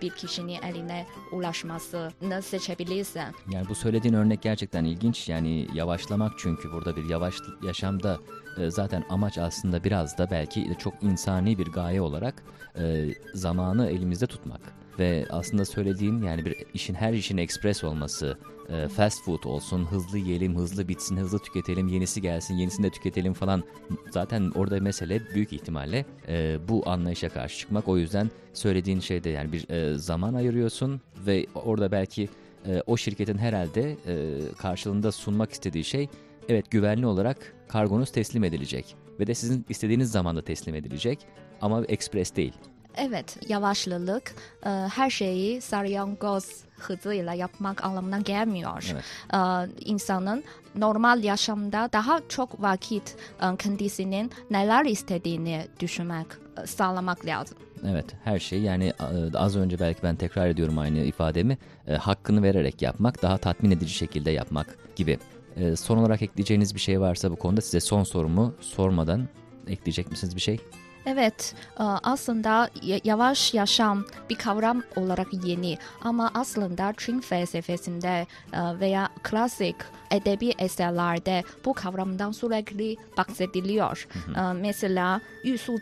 bir 0.02 0.10
kişinin 0.10 0.62
eline 0.62 1.06
ulaşmasını 1.32 2.42
seçebilirsin. 2.42 3.24
Yani 3.52 3.70
bu 3.70 3.76
söylediğin 3.76 4.14
örnek 4.14 4.42
gerçekten 4.42 4.86
ilginç. 4.86 5.30
Yani 5.30 5.68
yavaşlamak 5.74 6.32
çünkü 6.38 6.72
burada 6.72 6.96
bir 6.96 7.10
yavaş 7.10 7.36
yaşamda 7.64 8.20
e, 8.58 8.72
zaten 8.72 9.06
amaç 9.10 9.38
aslında 9.38 9.84
biraz 9.84 10.18
da 10.18 10.32
belki 10.32 10.53
de 10.56 10.76
çok 10.76 10.94
insani 11.04 11.58
bir 11.58 11.68
gaye 11.68 12.02
olarak 12.02 12.44
e, 12.80 13.06
zamanı 13.34 13.90
elimizde 13.90 14.28
tutmak. 14.28 14.62
Ve 15.00 15.26
aslında 15.30 15.66
söylediğin 15.66 16.22
yani 16.22 16.46
bir 16.46 16.56
işin 16.74 16.94
her 16.94 17.14
işin 17.14 17.38
ekspres 17.38 17.84
olması, 17.84 18.38
e, 18.70 18.88
fast 18.88 19.24
food 19.24 19.44
olsun, 19.44 19.86
hızlı 19.86 20.18
yiyelim, 20.18 20.56
hızlı 20.56 20.88
bitsin, 20.88 21.18
hızlı 21.18 21.40
tüketelim, 21.40 21.88
yenisi 21.88 22.22
gelsin, 22.22 22.56
yenisini 22.56 22.86
de 22.86 22.90
tüketelim 22.90 23.34
falan. 23.34 23.64
Zaten 24.12 24.52
orada 24.56 24.80
mesele 24.80 25.22
büyük 25.36 25.54
ihtimalle 25.54 26.06
e, 26.28 26.58
bu 26.68 26.90
anlayışa 26.90 27.30
karşı 27.30 27.60
çıkmak. 27.60 27.88
O 27.88 27.98
yüzden 27.98 28.30
söylediğin 28.54 29.00
şeyde 29.00 29.30
yani 29.30 29.52
bir 29.52 29.70
e, 29.70 29.98
zaman 29.98 30.34
ayırıyorsun 30.34 31.02
ve 31.28 31.46
orada 31.56 31.92
belki 31.92 32.30
e, 32.66 32.84
o 32.88 32.98
şirketin 32.98 33.38
herhalde 33.38 33.98
e, 34.08 34.40
karşılığında 34.58 35.12
sunmak 35.12 35.52
istediği 35.52 35.84
şey 35.84 36.10
evet 36.50 36.72
güvenli 36.72 37.06
olarak 37.06 37.54
kargonuz 37.68 38.12
teslim 38.12 38.44
edilecek 38.44 38.96
ve 39.20 39.28
de 39.28 39.36
sizin 39.36 39.66
istediğiniz 39.70 40.12
zamanda 40.12 40.42
teslim 40.42 40.76
edilecek 40.76 41.28
ama 41.62 41.84
ekspres 41.86 42.36
değil. 42.36 42.54
Evet, 42.98 43.38
yavaşlılık 43.50 44.36
e, 44.66 44.70
her 44.70 45.10
şeyi 45.10 45.62
saryangoz 45.62 46.64
hızıyla 46.78 47.34
yapmak 47.34 47.86
anlamına 47.86 48.20
gelmiyor. 48.20 48.92
Evet. 48.94 49.04
E, 49.34 49.40
insanın 49.86 50.44
normal 50.76 51.24
yaşamda 51.24 51.90
daha 51.94 52.20
çok 52.30 52.62
vakit 52.62 53.16
e, 53.42 53.58
kendisinin 53.58 54.32
neler 54.52 54.86
istediğini 54.86 55.68
düşünmek, 55.80 56.28
e, 56.64 56.68
sağlamak 56.68 57.26
lazım. 57.26 57.58
Evet 57.88 58.06
her 58.24 58.40
şey 58.40 58.62
yani 58.62 58.94
e, 59.34 59.38
az 59.38 59.56
önce 59.56 59.80
belki 59.80 60.04
ben 60.04 60.16
tekrar 60.16 60.48
ediyorum 60.48 60.80
aynı 60.80 61.00
ifademi 61.00 61.58
e, 61.88 61.94
hakkını 61.94 62.44
vererek 62.44 62.82
yapmak 62.82 63.22
daha 63.22 63.38
tatmin 63.38 63.72
edici 63.72 63.94
şekilde 63.94 64.32
yapmak 64.32 64.78
gibi. 64.96 65.20
E, 65.58 65.76
son 65.76 65.98
olarak 65.98 66.22
ekleyeceğiniz 66.22 66.76
bir 66.76 66.80
şey 66.80 67.02
varsa 67.02 67.32
bu 67.32 67.36
konuda 67.36 67.62
size 67.62 67.80
son 67.80 68.04
sorumu 68.04 68.56
sormadan 68.60 69.28
ekleyecek 69.68 70.12
misiniz 70.12 70.36
bir 70.36 70.42
şey? 70.42 70.60
Evet, 71.06 71.56
e, 71.80 71.84
aslında 71.84 72.70
yavaş 73.04 73.54
yaşam 73.54 74.06
bir 74.30 74.36
kavram 74.36 74.84
olarak 74.96 75.28
yeni 75.46 75.78
ama 76.02 76.32
aslında 76.34 76.94
Çin 76.98 77.20
felsefesinde 77.20 78.28
e, 78.54 78.80
veya 78.80 79.10
klasik 79.24 79.76
edebi 80.12 80.54
eserlerde 80.60 81.44
bu 81.66 81.74
kavramdan 81.74 82.32
sürekli 82.32 82.98
bahsediliyor. 83.18 84.08
Hı 84.14 84.42
hı. 84.42 84.50
E, 84.50 84.54
mesela 84.54 85.22
Yusu 85.44 85.76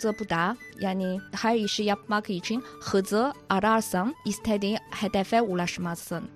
yani 0.79 1.19
her 1.31 1.55
işi 1.55 1.83
yapmak 1.83 2.29
için 2.29 2.63
hızı 2.81 3.33
ararsan 3.49 4.15
istediğin 4.25 4.77
hedefe 4.91 5.41
ulaşmazsın. 5.41 6.29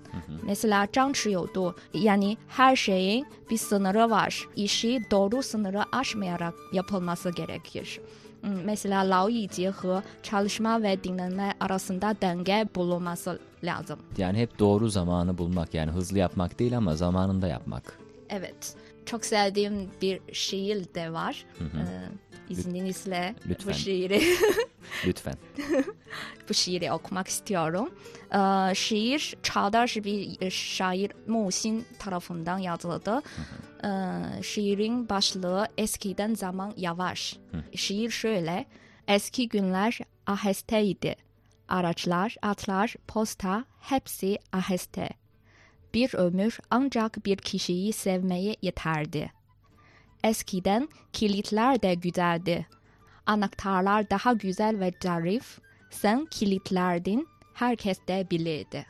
Mesela 0.44 0.88
Zhang 0.96 1.16
Chiyoudu 1.16 1.76
yani 1.94 2.38
her 2.48 2.76
şeyin 2.76 3.28
bir 3.50 3.58
sınırı 3.58 4.10
var. 4.10 4.48
İşi 4.56 5.02
doğru 5.12 5.44
sınırı 5.44 5.84
aşmayarak 5.92 6.54
yapılması 6.74 7.32
gerekir 7.32 8.00
mesela 8.66 9.10
Laoyi 9.10 9.50
cihaz 9.50 10.04
çalışma 10.24 10.84
ve 10.84 11.04
dinlenme 11.04 11.54
arasında 11.60 12.16
denge 12.22 12.68
bulunması 12.76 13.40
lazım. 13.64 14.00
Yani 14.18 14.38
hep 14.38 14.60
doğru 14.60 14.90
zamanı 14.90 15.38
bulmak 15.38 15.74
yani 15.74 15.92
hızlı 15.92 16.18
yapmak 16.18 16.60
değil 16.60 16.78
ama 16.78 16.96
zamanında 16.96 17.48
yapmak. 17.48 18.00
Evet. 18.30 18.76
Çok 19.06 19.26
sevdiğim 19.26 19.90
bir 20.02 20.20
şiir 20.34 20.94
de 20.94 21.14
var. 21.14 21.46
Hı 21.58 21.64
hı. 21.64 21.78
Ee, 21.78 22.10
izninizle 22.50 23.36
Lütfen. 23.50 23.74
bu 23.74 23.78
şiiri 23.78 24.22
Lütfen. 25.06 25.36
bu 26.50 26.54
şiiri 26.54 26.92
okumak 26.92 27.28
istiyorum. 27.28 27.90
Ee, 28.34 28.76
şiir 28.76 29.36
çağdaş 29.44 29.98
bir 29.98 30.50
şair 30.52 31.12
Mu 31.28 31.50
Xin 31.52 31.86
tarafından 32.00 32.58
yazıldı. 32.58 33.12
Hı 33.12 33.18
hı. 33.18 33.22
Ee, 33.86 34.44
şiirin 34.44 35.10
başlığı 35.10 35.68
eskiden 35.78 36.34
zaman 36.34 36.74
yavaş. 36.78 37.38
Şiir 37.76 38.10
şöyle. 38.10 38.66
Eski 39.08 39.50
günler 39.50 40.00
ahesteydi. 40.28 41.16
Araçlar, 41.68 42.36
atlar, 42.42 42.96
posta 43.08 43.66
hepsi 43.80 44.40
aheste. 44.54 45.10
Bir 45.94 46.14
ömür 46.16 46.60
ancak 46.72 47.26
bir 47.26 47.38
kişiyi 47.38 47.94
sevmeye 47.94 48.56
yeterdi. 48.62 49.32
Eskiden 50.24 50.90
kilitler 51.14 51.82
de 51.82 51.94
güzeldi. 51.94 52.68
Anahtarlar 53.26 54.10
daha 54.10 54.34
güzel 54.34 54.80
ve 54.80 54.94
zarif. 55.04 55.60
Sen 55.90 56.26
kilitlerdin, 56.26 57.28
herkes 57.54 57.98
de 58.08 58.28
bilirdi. 58.32 58.86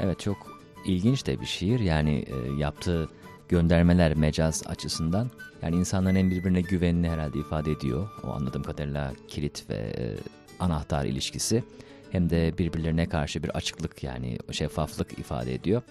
Evet 0.00 0.20
çok 0.20 0.62
ilginç 0.86 1.26
de 1.26 1.40
bir 1.40 1.46
şiir 1.46 1.80
yani 1.80 2.24
e, 2.26 2.60
yaptığı 2.60 3.08
göndermeler 3.48 4.16
mecaz 4.16 4.62
açısından 4.66 5.30
yani 5.62 5.76
insanların 5.76 6.16
hem 6.16 6.30
birbirine 6.30 6.60
güvenini 6.60 7.10
herhalde 7.10 7.38
ifade 7.38 7.72
ediyor. 7.72 8.08
O 8.24 8.30
anladığım 8.30 8.62
kadarıyla 8.62 9.12
kilit 9.28 9.70
ve 9.70 9.76
e, 9.76 10.16
anahtar 10.60 11.04
ilişkisi 11.04 11.64
hem 12.10 12.30
de 12.30 12.58
birbirlerine 12.58 13.08
karşı 13.08 13.42
bir 13.42 13.48
açıklık 13.48 14.02
yani 14.02 14.38
şeffaflık 14.50 15.18
ifade 15.18 15.54
ediyor. 15.54 15.82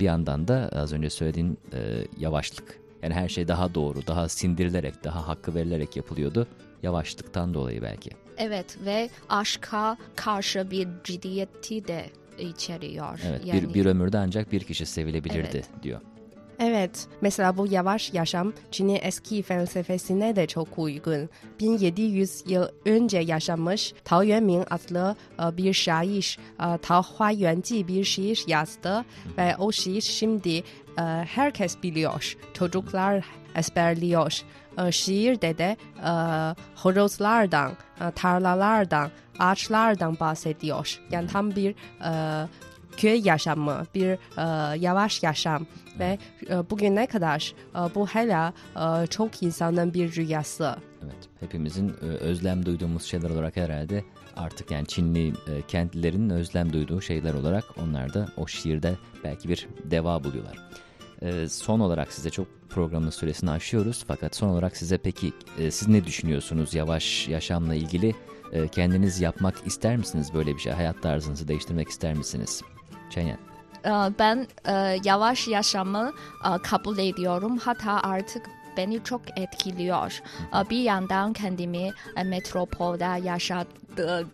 Bir 0.00 0.04
yandan 0.04 0.48
da 0.48 0.70
az 0.72 0.92
önce 0.92 1.10
söylediğin 1.10 1.58
e, 1.72 1.78
yavaşlık 2.18 2.78
yani 3.02 3.14
her 3.14 3.28
şey 3.28 3.48
daha 3.48 3.74
doğru, 3.74 4.06
daha 4.06 4.28
sindirilerek, 4.28 5.04
daha 5.04 5.28
hakkı 5.28 5.54
verilerek 5.54 5.96
yapılıyordu. 5.96 6.46
Yavaşlıktan 6.82 7.54
dolayı 7.54 7.82
belki. 7.82 8.10
Evet 8.38 8.78
ve 8.84 9.10
aşka 9.28 9.96
karşı 10.16 10.70
bir 10.70 10.88
ciddiyeti 11.04 11.88
de 11.88 12.10
içeriyor. 12.38 13.20
Evet, 13.26 13.46
yani, 13.46 13.62
bir, 13.62 13.74
bir 13.74 13.86
ömürde 13.86 14.18
ancak 14.18 14.52
bir 14.52 14.60
kişi 14.60 14.86
sevilebilirdi 14.86 15.48
Evet. 15.52 15.70
diyor. 15.82 16.00
Evet, 16.58 17.08
mesela 17.20 17.56
bu 17.56 17.66
yavaş 17.66 18.12
yaşam 18.12 18.52
Çin'in 18.70 18.98
eski 19.02 19.42
felsefesine 19.42 20.36
de 20.36 20.46
çok 20.46 20.78
uygun. 20.78 21.28
1700 21.60 22.42
yıl 22.46 22.68
önce 22.86 23.18
yaşamış 23.18 23.94
Tao 24.04 24.22
Yuanming 24.22 24.66
adlı 24.70 25.16
e, 25.40 25.56
bir 25.56 25.72
şair 25.72 26.38
e, 26.60 26.78
Tao 26.78 27.02
Hua 27.02 27.30
Yuanji 27.30 27.88
bir 27.88 28.04
şiir 28.04 28.44
yazdı 28.46 29.04
ve 29.38 29.56
o 29.56 29.72
şiir 29.72 30.00
şimdi 30.00 30.56
e, 30.98 31.02
herkes 31.26 31.82
biliyor. 31.82 32.36
Çocuklar 32.54 33.24
ezberliyor. 33.54 34.42
Şiirde 34.90 35.58
de 35.58 35.76
horozlardan, 36.76 37.72
tarlalardan, 38.14 39.10
ağaçlardan 39.38 40.20
bahsediyor. 40.20 41.00
Yani 41.10 41.26
tam 41.26 41.56
bir 41.56 41.74
köy 42.96 43.20
yaşamı, 43.24 43.86
bir 43.94 44.10
e, 44.12 44.78
yavaş 44.78 45.22
yaşam 45.22 45.66
ve 45.98 46.18
e, 46.50 46.70
bugüne 46.70 47.06
kadar 47.06 47.54
e, 47.74 47.94
bu 47.94 48.06
hala 48.06 48.52
e, 48.76 49.06
çok 49.06 49.42
insanın 49.42 49.94
bir 49.94 50.16
rüyası. 50.16 50.76
Evet, 51.04 51.28
hepimizin 51.40 51.88
e, 51.88 52.04
özlem 52.04 52.66
duyduğumuz 52.66 53.02
şeyler 53.04 53.30
olarak 53.30 53.56
herhalde 53.56 54.04
artık 54.36 54.70
yani 54.70 54.86
Çinli 54.86 55.28
e, 55.28 55.62
kentlilerin 55.68 56.30
özlem 56.30 56.72
duyduğu 56.72 57.00
şeyler 57.00 57.34
olarak 57.34 57.64
onlar 57.82 58.14
da 58.14 58.28
o 58.36 58.46
şiirde 58.46 58.96
belki 59.24 59.48
bir 59.48 59.68
deva 59.84 60.24
buluyorlar. 60.24 60.58
E, 61.22 61.48
son 61.48 61.80
olarak 61.80 62.12
size 62.12 62.30
çok 62.30 62.46
programın 62.70 63.10
süresini 63.10 63.50
aşıyoruz 63.50 64.04
fakat 64.08 64.36
son 64.36 64.48
olarak 64.48 64.76
size 64.76 64.98
peki 64.98 65.32
e, 65.58 65.70
siz 65.70 65.88
ne 65.88 66.04
düşünüyorsunuz 66.04 66.74
yavaş 66.74 67.28
yaşamla 67.28 67.74
ilgili? 67.74 68.14
E, 68.52 68.68
kendiniz 68.68 69.20
yapmak 69.20 69.66
ister 69.66 69.96
misiniz 69.96 70.34
böyle 70.34 70.54
bir 70.54 70.60
şey? 70.60 70.72
Hayat 70.72 71.02
tarzınızı 71.02 71.48
değiştirmek 71.48 71.88
ister 71.88 72.14
misiniz? 72.14 72.62
Çenyen. 73.14 73.38
e, 73.84 73.90
ben 74.18 74.46
e, 74.68 74.98
yavaş 75.04 75.48
yaşamı 75.48 76.12
e, 76.44 76.62
kabul 76.62 76.98
ediyorum. 76.98 77.58
Hatta 77.58 78.00
artık 78.02 78.46
beni 78.76 79.04
çok 79.04 79.38
etkiliyor. 79.38 80.22
E, 80.56 80.70
Bir 80.70 80.82
yandan 80.82 81.32
kendimi 81.32 81.90
metropolde 82.24 83.26
yaşadığı 83.26 83.68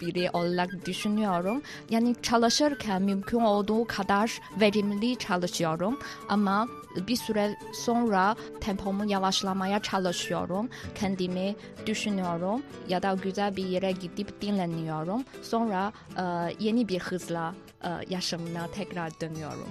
biri 0.01 0.31
olarak 0.31 0.87
düşünüyorum. 0.87 1.63
Yani 1.91 2.17
çalışırken 2.23 3.03
mümkün 3.03 3.41
olduğu 3.41 3.85
kadar 3.85 4.41
verimli 4.61 5.17
çalışıyorum. 5.17 5.99
Ama 6.29 6.69
bir 7.09 7.17
süre 7.17 7.57
sonra 7.75 8.37
tempomu 8.61 9.11
yavaşlamaya 9.11 9.83
çalışıyorum. 9.83 10.69
Kendimi 10.95 11.57
düşünüyorum 11.87 12.63
ya 12.89 13.03
da 13.03 13.17
güzel 13.23 13.57
bir 13.57 13.67
yere 13.67 13.93
gidip 13.93 14.43
dinleniyorum. 14.43 15.25
Sonra 15.43 15.93
e, 16.17 16.23
yeni 16.61 16.89
bir 16.89 17.01
hızla 17.01 17.55
e, 17.85 17.89
yaşamına 18.11 18.67
tekrar 18.75 19.21
dönüyorum. 19.21 19.69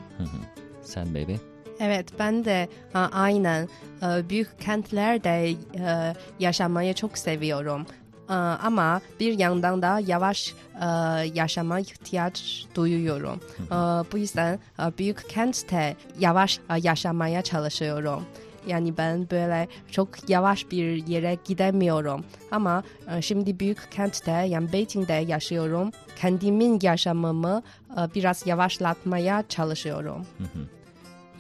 Sen 0.83 1.09
baby. 1.15 1.33
Evet 1.79 2.07
ben 2.19 2.45
de 2.45 2.69
e, 2.95 2.97
aynen 2.97 3.69
e, 4.03 4.29
büyük 4.29 4.61
kentlerde 4.61 5.49
e, 5.49 6.13
yaşamayı 6.39 6.93
çok 6.93 7.17
seviyorum. 7.17 7.85
E, 8.29 8.33
Ama 8.33 9.01
bir 9.19 9.39
yandan 9.39 9.81
da 9.81 9.99
yavaş 10.07 10.53
e, 10.81 10.85
yaşama 11.33 11.79
ihtiyaç 11.79 12.65
duyuyorum. 12.75 13.39
E, 13.71 13.75
Bu 14.11 14.17
yüzden 14.17 14.59
e, 14.79 14.83
büyük 14.97 15.29
kentte 15.29 15.95
yavaş 16.19 16.57
e, 16.57 16.79
yaşamaya 16.83 17.41
çalışıyorum. 17.41 18.23
Yani 18.67 18.97
ben 18.97 19.27
böyle 19.31 19.67
çok 19.91 20.29
yavaş 20.29 20.71
bir 20.71 21.07
yere 21.07 21.37
gidemiyorum. 21.45 22.25
Ama 22.51 22.83
şimdi 23.21 23.59
büyük 23.59 23.91
kentte 23.91 24.31
yani 24.31 24.73
Beijing'de 24.73 25.13
yaşıyorum. 25.13 25.91
Kendimin 26.15 26.79
yaşamımı 26.81 27.61
biraz 28.15 28.47
yavaşlatmaya 28.47 29.43
çalışıyorum. 29.49 30.25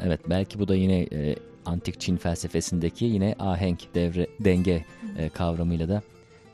Evet 0.03 0.19
belki 0.29 0.59
bu 0.59 0.67
da 0.67 0.75
yine 0.75 0.99
e, 1.01 1.35
antik 1.65 1.99
Çin 2.01 2.17
felsefesindeki 2.17 3.05
yine 3.05 3.35
ahenk 3.39 3.95
devre 3.95 4.27
denge 4.39 4.85
e, 5.17 5.29
kavramıyla 5.29 5.89
da 5.89 6.01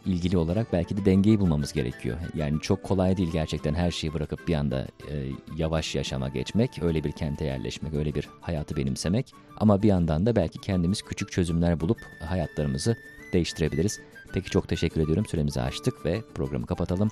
ilgili 0.05 0.37
olarak 0.37 0.73
belki 0.73 0.97
de 0.97 1.05
dengeyi 1.05 1.39
bulmamız 1.39 1.73
gerekiyor. 1.73 2.17
Yani 2.35 2.61
çok 2.61 2.83
kolay 2.83 3.17
değil 3.17 3.31
gerçekten 3.31 3.73
her 3.73 3.91
şeyi 3.91 4.13
bırakıp 4.13 4.47
bir 4.47 4.53
anda 4.53 4.87
e, 5.11 5.29
yavaş 5.57 5.95
yaşama 5.95 6.29
geçmek, 6.29 6.83
öyle 6.83 7.03
bir 7.03 7.11
kente 7.11 7.45
yerleşmek, 7.45 7.93
öyle 7.93 8.15
bir 8.15 8.29
hayatı 8.41 8.75
benimsemek. 8.75 9.33
Ama 9.57 9.81
bir 9.81 9.87
yandan 9.87 10.25
da 10.25 10.35
belki 10.35 10.61
kendimiz 10.61 11.01
küçük 11.01 11.31
çözümler 11.31 11.79
bulup 11.79 11.97
hayatlarımızı 12.19 12.97
değiştirebiliriz. 13.33 13.99
Peki 14.33 14.49
çok 14.49 14.67
teşekkür 14.67 15.01
ediyorum. 15.01 15.25
Süremizi 15.25 15.61
açtık 15.61 16.05
ve 16.05 16.21
programı 16.35 16.65
kapatalım. 16.65 17.11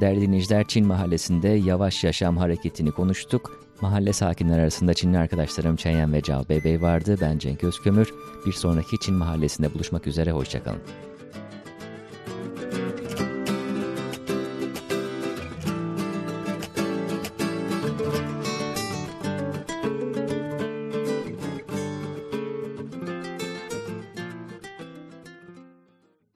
Değerli 0.00 0.20
dinleyiciler 0.20 0.68
Çin 0.68 0.86
Mahallesi'nde 0.86 1.48
yavaş 1.48 2.04
yaşam 2.04 2.36
hareketini 2.36 2.90
konuştuk. 2.90 3.62
Mahalle 3.80 4.12
sakinler 4.12 4.58
arasında 4.58 4.94
Çinli 4.94 5.18
arkadaşlarım 5.18 5.76
Çenyen 5.76 6.12
ve 6.12 6.22
Cao 6.22 6.48
Beybey 6.48 6.82
vardı. 6.82 7.16
Ben 7.20 7.38
Cenk 7.38 7.64
Özkömür. 7.64 8.14
Bir 8.46 8.52
sonraki 8.52 8.98
Çin 9.00 9.14
Mahallesi'nde 9.14 9.74
buluşmak 9.74 10.06
üzere. 10.06 10.32
Hoşçakalın. 10.32 10.80